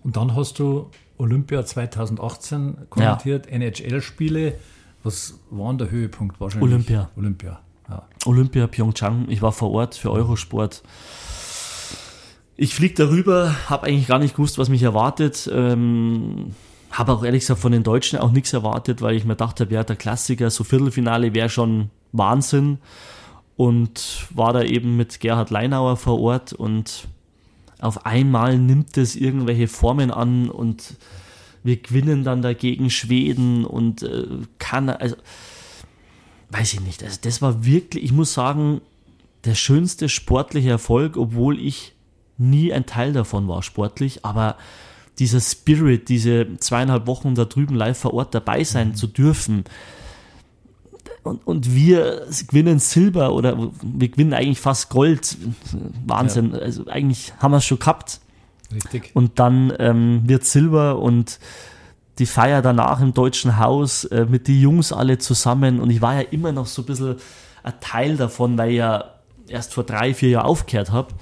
[0.04, 3.52] Und dann hast du Olympia 2018 kommentiert, ja.
[3.52, 4.54] NHL-Spiele.
[5.02, 6.70] Was war der Höhepunkt wahrscheinlich?
[6.70, 7.10] Olympia.
[7.16, 8.06] Olympia, ja.
[8.24, 9.26] Olympia, Pyeongchang.
[9.28, 10.82] Ich war vor Ort für Eurosport.
[12.60, 15.48] Ich fliege darüber, habe eigentlich gar nicht gewusst, was mich erwartet.
[15.52, 16.56] Ähm,
[16.90, 19.84] habe auch ehrlich gesagt von den Deutschen auch nichts erwartet, weil ich mir dachte, ja,
[19.84, 22.78] der Klassiker, so Viertelfinale wäre schon Wahnsinn.
[23.56, 27.06] Und war da eben mit Gerhard Leinauer vor Ort und
[27.78, 30.96] auf einmal nimmt es irgendwelche Formen an und
[31.62, 34.26] wir gewinnen dann dagegen Schweden und äh,
[34.58, 35.14] kann, also
[36.50, 37.04] weiß ich nicht.
[37.04, 38.80] Also das war wirklich, ich muss sagen,
[39.44, 41.94] der schönste sportliche Erfolg, obwohl ich
[42.38, 44.56] nie ein Teil davon war sportlich, aber
[45.18, 48.94] dieser Spirit, diese zweieinhalb Wochen da drüben live vor Ort dabei sein mhm.
[48.94, 49.64] zu dürfen,
[51.28, 55.36] und, und wir gewinnen Silber oder wir gewinnen eigentlich fast Gold.
[56.06, 56.52] Wahnsinn.
[56.52, 56.58] Ja.
[56.58, 58.20] Also eigentlich haben wir es schon gehabt.
[58.72, 59.10] Richtig.
[59.14, 61.38] Und dann ähm, wird Silber und
[62.18, 66.14] die Feier danach im Deutschen Haus äh, mit den Jungs alle zusammen und ich war
[66.14, 67.16] ja immer noch so ein bisschen
[67.62, 69.04] ein Teil davon, weil ich ja
[69.46, 71.14] erst vor drei, vier Jahren aufgehört habe.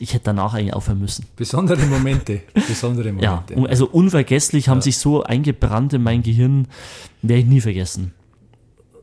[0.00, 1.26] Ich hätte danach eigentlich aufhören müssen.
[1.36, 2.42] Besondere Momente.
[2.54, 3.54] Besondere Momente.
[3.54, 4.82] Ja, also unvergesslich haben ja.
[4.82, 6.68] sich so eingebrannt in mein Gehirn,
[7.22, 8.12] werde ich nie vergessen.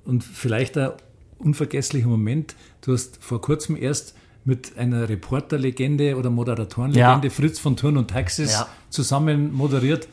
[0.06, 0.92] Und vielleicht ein
[1.40, 2.56] unvergesslicher Moment.
[2.82, 4.16] Du hast vor kurzem erst
[4.46, 7.34] mit einer Reporterlegende oder Moderatorenlegende, ja.
[7.34, 8.68] Fritz von Turn und Taxis, ja.
[8.90, 10.08] zusammen moderiert.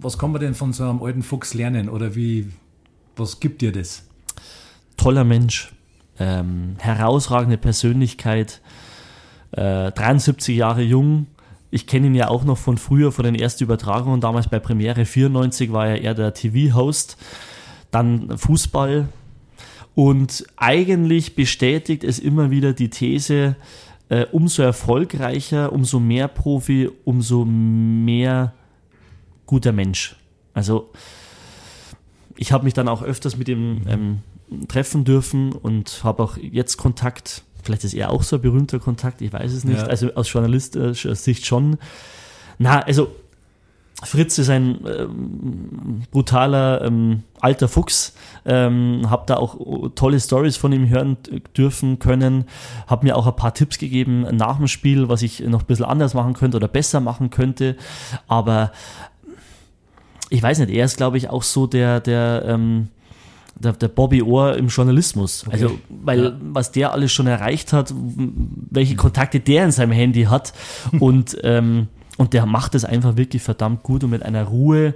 [0.00, 2.48] Was kann man denn von so einem alten Fuchs lernen oder wie,
[3.16, 4.04] was gibt dir das?
[4.96, 5.72] Toller Mensch,
[6.18, 8.60] ähm, herausragende Persönlichkeit,
[9.52, 11.26] äh, 73 Jahre jung.
[11.70, 14.20] Ich kenne ihn ja auch noch von früher, von den ersten Übertragungen.
[14.20, 17.16] Damals bei Premiere 94 war er eher der TV-Host.
[17.90, 19.08] Dann Fußball,
[19.94, 23.56] und eigentlich bestätigt es immer wieder die These,
[24.08, 28.54] äh, umso erfolgreicher, umso mehr Profi, umso mehr
[29.46, 30.16] guter Mensch.
[30.54, 30.90] Also
[32.36, 34.18] ich habe mich dann auch öfters mit ihm ähm,
[34.68, 37.44] treffen dürfen und habe auch jetzt Kontakt.
[37.62, 39.80] Vielleicht ist er auch so ein berühmter Kontakt, ich weiß es nicht.
[39.80, 39.86] Ja.
[39.86, 41.78] Also aus journalistischer Sicht schon.
[42.58, 43.08] Na, also
[44.02, 48.14] Fritz ist ein ähm, brutaler ähm, alter Fuchs.
[48.46, 49.58] Ähm, habe da auch
[49.94, 51.18] tolle Stories von ihm hören
[51.56, 52.44] dürfen können.
[52.86, 55.84] Habe mir auch ein paar Tipps gegeben nach dem Spiel, was ich noch ein bisschen
[55.84, 57.76] anders machen könnte oder besser machen könnte.
[58.26, 58.72] Aber
[60.30, 62.88] ich weiß nicht, er ist, glaube ich, auch so der, der, ähm,
[63.60, 65.44] der, der Bobby Orr im Journalismus.
[65.46, 65.52] Okay.
[65.52, 66.32] Also, weil ja.
[66.40, 70.52] was der alles schon erreicht hat, welche Kontakte der in seinem Handy hat
[70.98, 71.88] und ähm,
[72.20, 74.92] und der macht es einfach wirklich verdammt gut und mit einer Ruhe.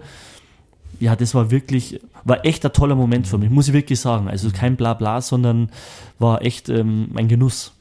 [1.00, 4.28] Ja, das war wirklich, war echt ein toller Moment für mich, muss ich wirklich sagen.
[4.28, 5.70] Also kein Blabla, sondern
[6.18, 7.72] war echt ähm, ein Genuss.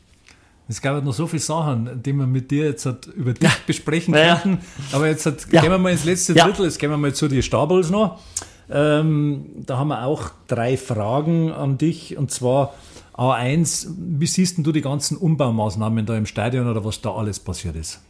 [0.69, 3.43] Es gab halt noch so viele Sachen, die wir mit dir jetzt halt über dich
[3.43, 3.53] ja.
[3.67, 4.63] besprechen ja, könnten.
[4.93, 5.59] Aber jetzt halt, ja.
[5.59, 8.21] gehen wir mal ins letzte Drittel, jetzt gehen wir mal zu den Stabels noch.
[8.70, 12.18] Ähm, da haben wir auch drei Fragen an dich.
[12.18, 12.74] Und zwar
[13.16, 17.76] A1, wie siehst du die ganzen Umbaumaßnahmen da im Stadion oder was da alles passiert
[17.76, 18.01] ist?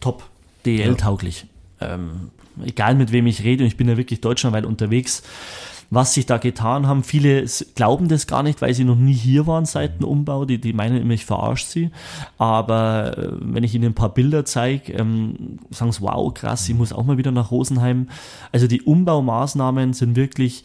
[0.00, 0.24] top,
[0.66, 1.46] DL-tauglich.
[1.80, 1.94] Ja.
[1.94, 2.30] Ähm,
[2.64, 5.22] egal mit wem ich rede, und ich bin ja wirklich deutschlandweit unterwegs,
[5.90, 7.02] was sich da getan haben.
[7.02, 10.44] Viele glauben das gar nicht, weil sie noch nie hier waren seit dem Umbau.
[10.44, 11.90] Die, die meinen immer, ich verarsche sie.
[12.38, 16.76] Aber äh, wenn ich ihnen ein paar Bilder zeige, ähm, sagen sie, wow, krass, ich
[16.76, 18.08] muss auch mal wieder nach Rosenheim.
[18.52, 20.62] Also die Umbaumaßnahmen sind wirklich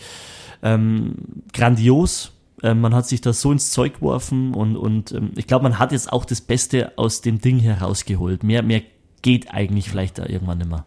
[0.62, 1.16] ähm,
[1.54, 2.32] grandios.
[2.62, 5.80] Ähm, man hat sich da so ins Zeug geworfen und, und ähm, ich glaube, man
[5.80, 8.44] hat jetzt auch das Beste aus dem Ding herausgeholt.
[8.44, 8.84] Mehr, mehr
[9.24, 10.86] geht eigentlich vielleicht da irgendwann nicht mehr.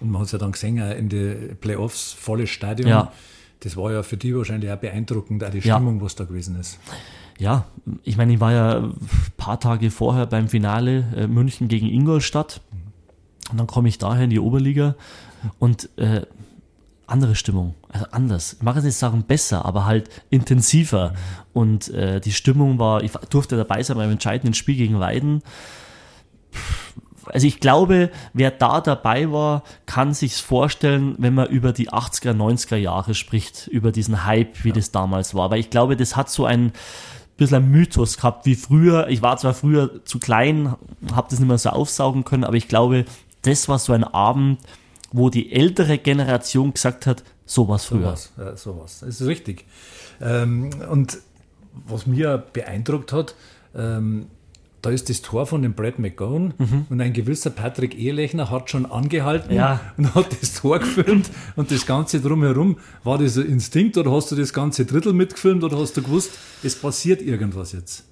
[0.00, 2.88] Und man hat es ja dann gesehen, in den Playoffs, volles Stadion.
[2.88, 3.12] Ja.
[3.60, 6.02] Das war ja für die wahrscheinlich auch beeindruckend, auch die Stimmung, ja.
[6.02, 6.78] was da gewesen ist.
[7.38, 7.66] Ja,
[8.02, 8.94] ich meine, ich war ja ein
[9.36, 12.60] paar Tage vorher beim Finale äh, München gegen Ingolstadt.
[13.50, 14.94] Und dann komme ich daher in die Oberliga
[15.58, 16.22] und äh,
[17.06, 18.54] andere Stimmung, also anders.
[18.54, 21.14] Ich mache jetzt nicht sagen besser, aber halt intensiver.
[21.52, 25.42] Und äh, die Stimmung war, ich durfte dabei sein beim entscheidenden Spiel gegen Weiden.
[27.32, 32.32] Also ich glaube, wer da dabei war, kann sich's vorstellen, wenn man über die 80er,
[32.32, 34.74] 90er Jahre spricht, über diesen Hype, wie ja.
[34.74, 35.50] das damals war.
[35.50, 36.72] Weil ich glaube, das hat so ein
[37.36, 39.08] bisschen ein Mythos gehabt, wie früher.
[39.08, 40.74] Ich war zwar früher zu klein,
[41.14, 43.04] habe das nicht mehr so aufsaugen können, aber ich glaube,
[43.42, 44.58] das war so ein Abend,
[45.12, 48.16] wo die ältere Generation gesagt hat, sowas früher.
[48.16, 49.00] Sowas, ja, sowas.
[49.00, 49.64] Das ist richtig.
[50.20, 51.18] Ähm, und
[51.72, 53.34] was mir beeindruckt hat,
[53.74, 54.26] ähm,
[54.82, 56.86] da ist das Tor von dem Brad McGowan mhm.
[56.88, 59.80] und ein gewisser Patrick Ehrlechner hat schon angehalten ja.
[59.96, 62.78] und hat das Tor gefilmt und das Ganze drumherum.
[63.04, 66.30] War das ein Instinkt oder hast du das ganze Drittel mitgefilmt oder hast du gewusst,
[66.62, 68.04] es passiert irgendwas jetzt?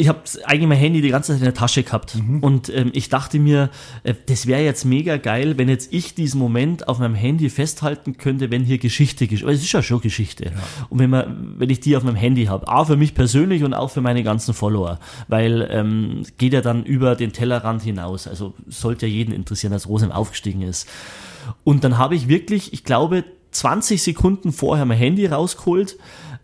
[0.00, 2.38] Ich habe eigentlich mein Handy die ganze Zeit in der Tasche gehabt mhm.
[2.40, 3.68] und ähm, ich dachte mir,
[4.02, 8.16] äh, das wäre jetzt mega geil, wenn jetzt ich diesen Moment auf meinem Handy festhalten
[8.16, 9.44] könnte, wenn hier Geschichte geschieht.
[9.44, 10.46] Aber es ist ja schon Geschichte.
[10.46, 10.52] Ja.
[10.88, 13.74] Und wenn man, wenn ich die auf meinem Handy habe, auch für mich persönlich und
[13.74, 14.98] auch für meine ganzen Follower,
[15.28, 18.26] weil ähm, geht ja dann über den Tellerrand hinaus.
[18.26, 20.88] Also sollte ja jeden interessieren, dass Rosem aufgestiegen ist.
[21.62, 25.98] Und dann habe ich wirklich, ich glaube, 20 Sekunden vorher mein Handy rausgeholt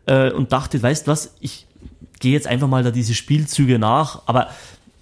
[0.05, 1.66] äh, und dachte, weißt was, ich
[2.21, 4.49] gehe jetzt einfach mal da diese Spielzüge nach, aber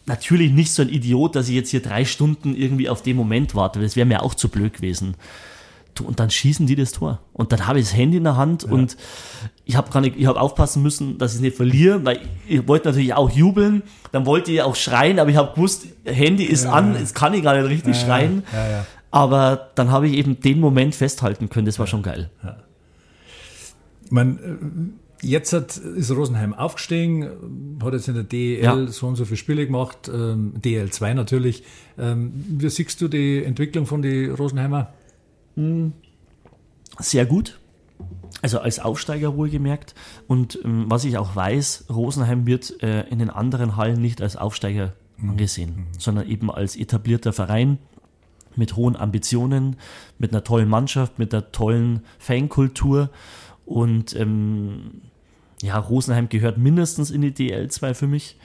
[0.07, 3.55] natürlich nicht so ein Idiot, dass ich jetzt hier drei Stunden irgendwie auf den Moment
[3.55, 3.81] warte.
[3.81, 5.17] Das wäre mir auch zu blöd gewesen.
[6.03, 7.21] Und dann schießen die das Tor.
[7.33, 8.71] Und dann habe ich das Handy in der Hand ja.
[8.71, 8.97] und
[9.65, 13.31] ich habe habe aufpassen müssen, dass ich es nicht verliere, weil ich wollte natürlich auch
[13.31, 13.83] jubeln.
[14.11, 17.33] Dann wollte ich auch schreien, aber ich habe gewusst, Handy ist ja, an, jetzt kann
[17.33, 18.43] ich gar nicht richtig ja, schreien.
[19.11, 21.67] Aber dann habe ich eben den Moment festhalten können.
[21.67, 22.29] Das war schon geil.
[24.05, 24.39] Ich meine,
[25.25, 28.87] Jetzt hat, ist Rosenheim aufgestiegen, hat jetzt in der DEL ja.
[28.87, 31.64] so und so viele Spiele gemacht, ähm, DEL 2 natürlich.
[31.99, 34.93] Ähm, wie siehst du die Entwicklung von den Rosenheimer?
[35.57, 35.93] Hm,
[36.99, 37.59] sehr gut.
[38.43, 39.95] Also als Aufsteiger wohlgemerkt.
[40.27, 44.37] Und ähm, was ich auch weiß, Rosenheim wird äh, in den anderen Hallen nicht als
[44.37, 45.31] Aufsteiger mhm.
[45.31, 45.87] angesehen, mhm.
[45.99, 47.79] sondern eben als etablierter Verein
[48.57, 49.77] mit hohen Ambitionen,
[50.18, 53.11] mit einer tollen Mannschaft, mit einer tollen Fankultur.
[53.64, 55.01] Und ähm,
[55.65, 58.37] ja, Rosenheim gehört mindestens in die DL2 für mich.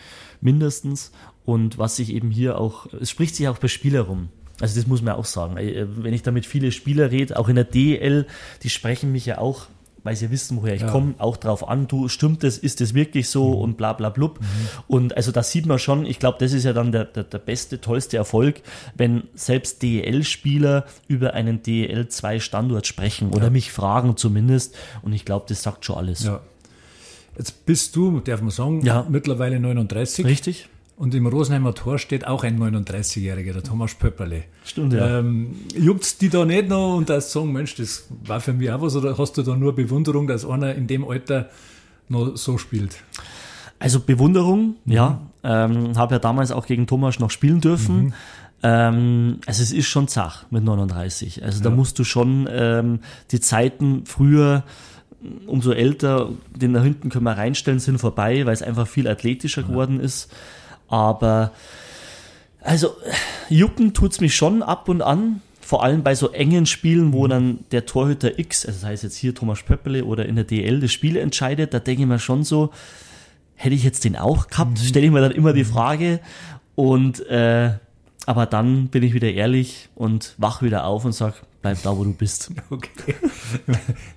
[0.42, 1.12] Mindestens.
[1.46, 4.30] Und was sich eben hier auch, es spricht sich auch bei Spieler rum.
[4.62, 5.58] Also das muss man auch sagen.
[5.58, 8.26] Äh, wenn ich damit viele Spieler rede, auch in der DL,
[8.64, 9.68] die sprechen mich ja auch,
[10.04, 10.92] weil sie wissen, woher ich ja.
[10.92, 13.62] komme, auch drauf an, du, stimmt das, ist das wirklich so mhm.
[13.62, 14.40] und bla bla blub.
[14.40, 14.46] Mhm.
[14.88, 17.38] Und also da sieht man schon, ich glaube, das ist ja dann der, der, der
[17.38, 18.62] beste, tollste Erfolg,
[18.96, 23.50] wenn selbst DEL-Spieler über einen DEL-2-Standort sprechen oder ja.
[23.50, 24.76] mich fragen zumindest.
[25.02, 26.24] Und ich glaube, das sagt schon alles.
[26.24, 26.42] Ja.
[27.40, 29.08] Jetzt bist du, darf man sagen, ja.
[29.10, 30.26] mittlerweile 39.
[30.26, 30.68] Richtig.
[30.98, 34.44] Und im Rosenheimer Tor steht auch ein 39-Jähriger, der Thomas Pöpperle.
[34.66, 35.20] Stimmt, ja.
[35.20, 38.82] Ähm, juckt's die da nicht noch und das sagen, Mensch, das war für mich auch
[38.82, 41.50] was, oder hast du da nur Bewunderung, dass einer in dem Alter
[42.10, 42.98] noch so spielt?
[43.80, 44.92] Also Bewunderung, mhm.
[44.92, 45.22] ja.
[45.42, 48.08] Ähm, Habe ja damals auch gegen Thomas noch spielen dürfen.
[48.08, 48.14] Mhm.
[48.64, 51.42] Ähm, also es ist schon zach mit 39.
[51.42, 51.64] Also ja.
[51.64, 53.00] da musst du schon ähm,
[53.32, 54.66] die Zeiten früher
[55.48, 59.64] umso älter, den da hinten können wir reinstellen, sind vorbei, weil es einfach viel athletischer
[59.64, 60.32] geworden ist.
[60.88, 61.52] Aber
[62.62, 62.96] also
[63.50, 67.60] jucken tut's mich schon ab und an, vor allem bei so engen Spielen, wo dann
[67.72, 70.92] der Torhüter X, also das heißt jetzt hier Thomas Pöppele oder in der DL das
[70.92, 72.72] Spiel entscheidet, da denke ich mir schon so,
[73.56, 74.84] hätte ich jetzt den auch gehabt, mhm.
[74.84, 76.22] stelle ich mir dann immer die Frage.
[76.76, 77.74] Und äh,
[78.26, 82.04] aber dann bin ich wieder ehrlich und wach wieder auf und sag, bleib da, wo
[82.04, 82.52] du bist.
[82.70, 83.16] Okay.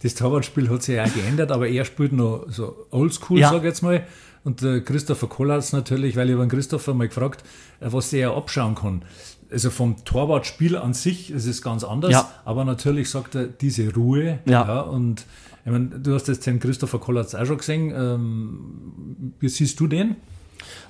[0.03, 3.51] Das Torwartspiel hat sich ja auch geändert, aber er spielt noch so oldschool, ja.
[3.51, 4.07] sag ich jetzt mal.
[4.45, 7.45] Und äh, Christopher Kollatz natürlich, weil ich über den Christopher mal gefragt,
[7.81, 9.05] äh, was er abschauen kann.
[9.51, 12.31] Also vom Torwartspiel an sich ist es ganz anders, ja.
[12.45, 14.39] aber natürlich sagt er diese Ruhe.
[14.47, 14.67] Ja.
[14.67, 15.27] ja und
[15.65, 17.93] ich meine, du hast jetzt den Christopher Kollatz auch schon gesehen.
[17.95, 20.17] Ähm, wie siehst du den?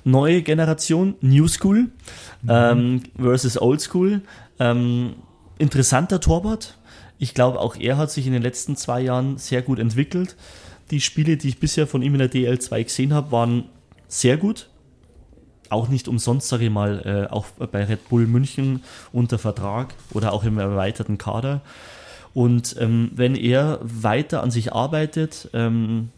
[0.03, 1.89] Neue Generation, New School
[2.41, 2.49] mhm.
[2.49, 4.21] ähm, versus Old School.
[4.59, 5.13] Ähm,
[5.57, 6.77] interessanter Torwart.
[7.17, 10.35] Ich glaube, auch er hat sich in den letzten zwei Jahren sehr gut entwickelt.
[10.91, 13.65] Die Spiele, die ich bisher von ihm in der DL2 gesehen habe, waren
[14.07, 14.69] sehr gut.
[15.69, 20.33] Auch nicht umsonst, sage ich mal, äh, auch bei Red Bull München unter Vertrag oder
[20.33, 21.61] auch im erweiterten Kader.
[22.33, 26.09] Und ähm, wenn er weiter an sich arbeitet, ähm,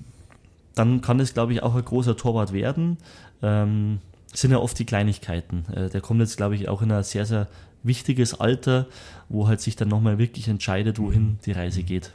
[0.74, 2.98] dann kann es, glaube ich, auch ein großer Torwart werden.
[3.42, 4.00] Ähm,
[4.36, 5.66] sind ja oft die Kleinigkeiten.
[5.74, 7.48] Äh, der kommt jetzt, glaube ich, auch in ein sehr, sehr
[7.84, 8.88] wichtiges Alter,
[9.30, 12.12] wo halt sich dann nochmal wirklich entscheidet, wohin die Reise geht.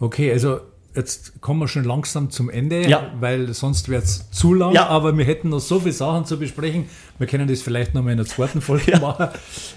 [0.00, 0.60] Okay, also
[0.94, 3.12] jetzt kommen wir schon langsam zum Ende, ja.
[3.20, 4.86] weil sonst wird es zu lang, ja.
[4.88, 6.86] aber wir hätten noch so viele Sachen zu besprechen.
[7.18, 8.98] Wir können das vielleicht noch mal in der zweiten Folge ja.
[8.98, 9.28] machen.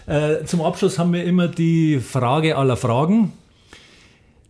[0.07, 3.34] Äh, zum Abschluss haben wir immer die Frage aller Fragen.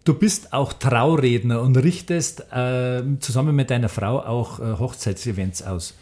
[0.05, 5.93] Du bist auch Trauredner und richtest äh, zusammen mit deiner Frau auch äh, Hochzeitsevents aus.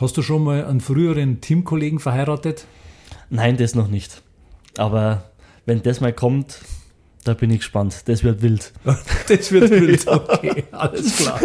[0.00, 2.66] Hast du schon mal einen früheren Teamkollegen verheiratet?
[3.30, 4.22] Nein, das noch nicht.
[4.76, 5.24] Aber
[5.66, 6.60] wenn das mal kommt,
[7.24, 8.02] da bin ich gespannt.
[8.06, 8.72] Das wird wild.
[9.28, 11.40] das wird wild, okay, alles klar.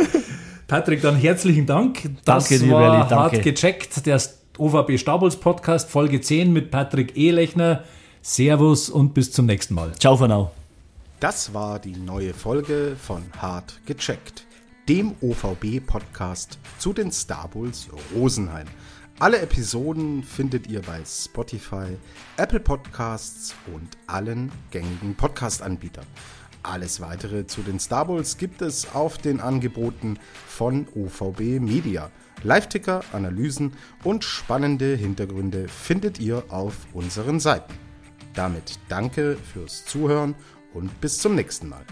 [0.67, 2.03] Patrick, dann herzlichen Dank.
[2.25, 3.15] Das danke dir, war danke.
[3.15, 4.05] hart gecheckt.
[4.05, 4.21] Der
[4.59, 7.83] OVB Stables Podcast, Folge 10 mit Patrick Ehlechner.
[8.21, 9.93] Servus und bis zum nächsten Mal.
[9.97, 10.51] Ciao for now.
[11.19, 14.45] Das war die neue Folge von Hart gecheckt,
[14.89, 18.67] dem OVB-Podcast zu den Star Bulls Rosenheim.
[19.19, 21.97] Alle Episoden findet ihr bei Spotify,
[22.35, 26.05] Apple Podcasts und allen gängigen Podcast-Anbietern.
[26.63, 30.17] Alles weitere zu den Star Bulls gibt es auf den Angeboten
[30.47, 32.09] von OVB Media.
[32.43, 33.73] Live-Ticker, Analysen
[34.03, 37.73] und spannende Hintergründe findet ihr auf unseren Seiten.
[38.33, 40.35] Damit danke fürs Zuhören
[40.73, 41.85] und bis zum nächsten Mal.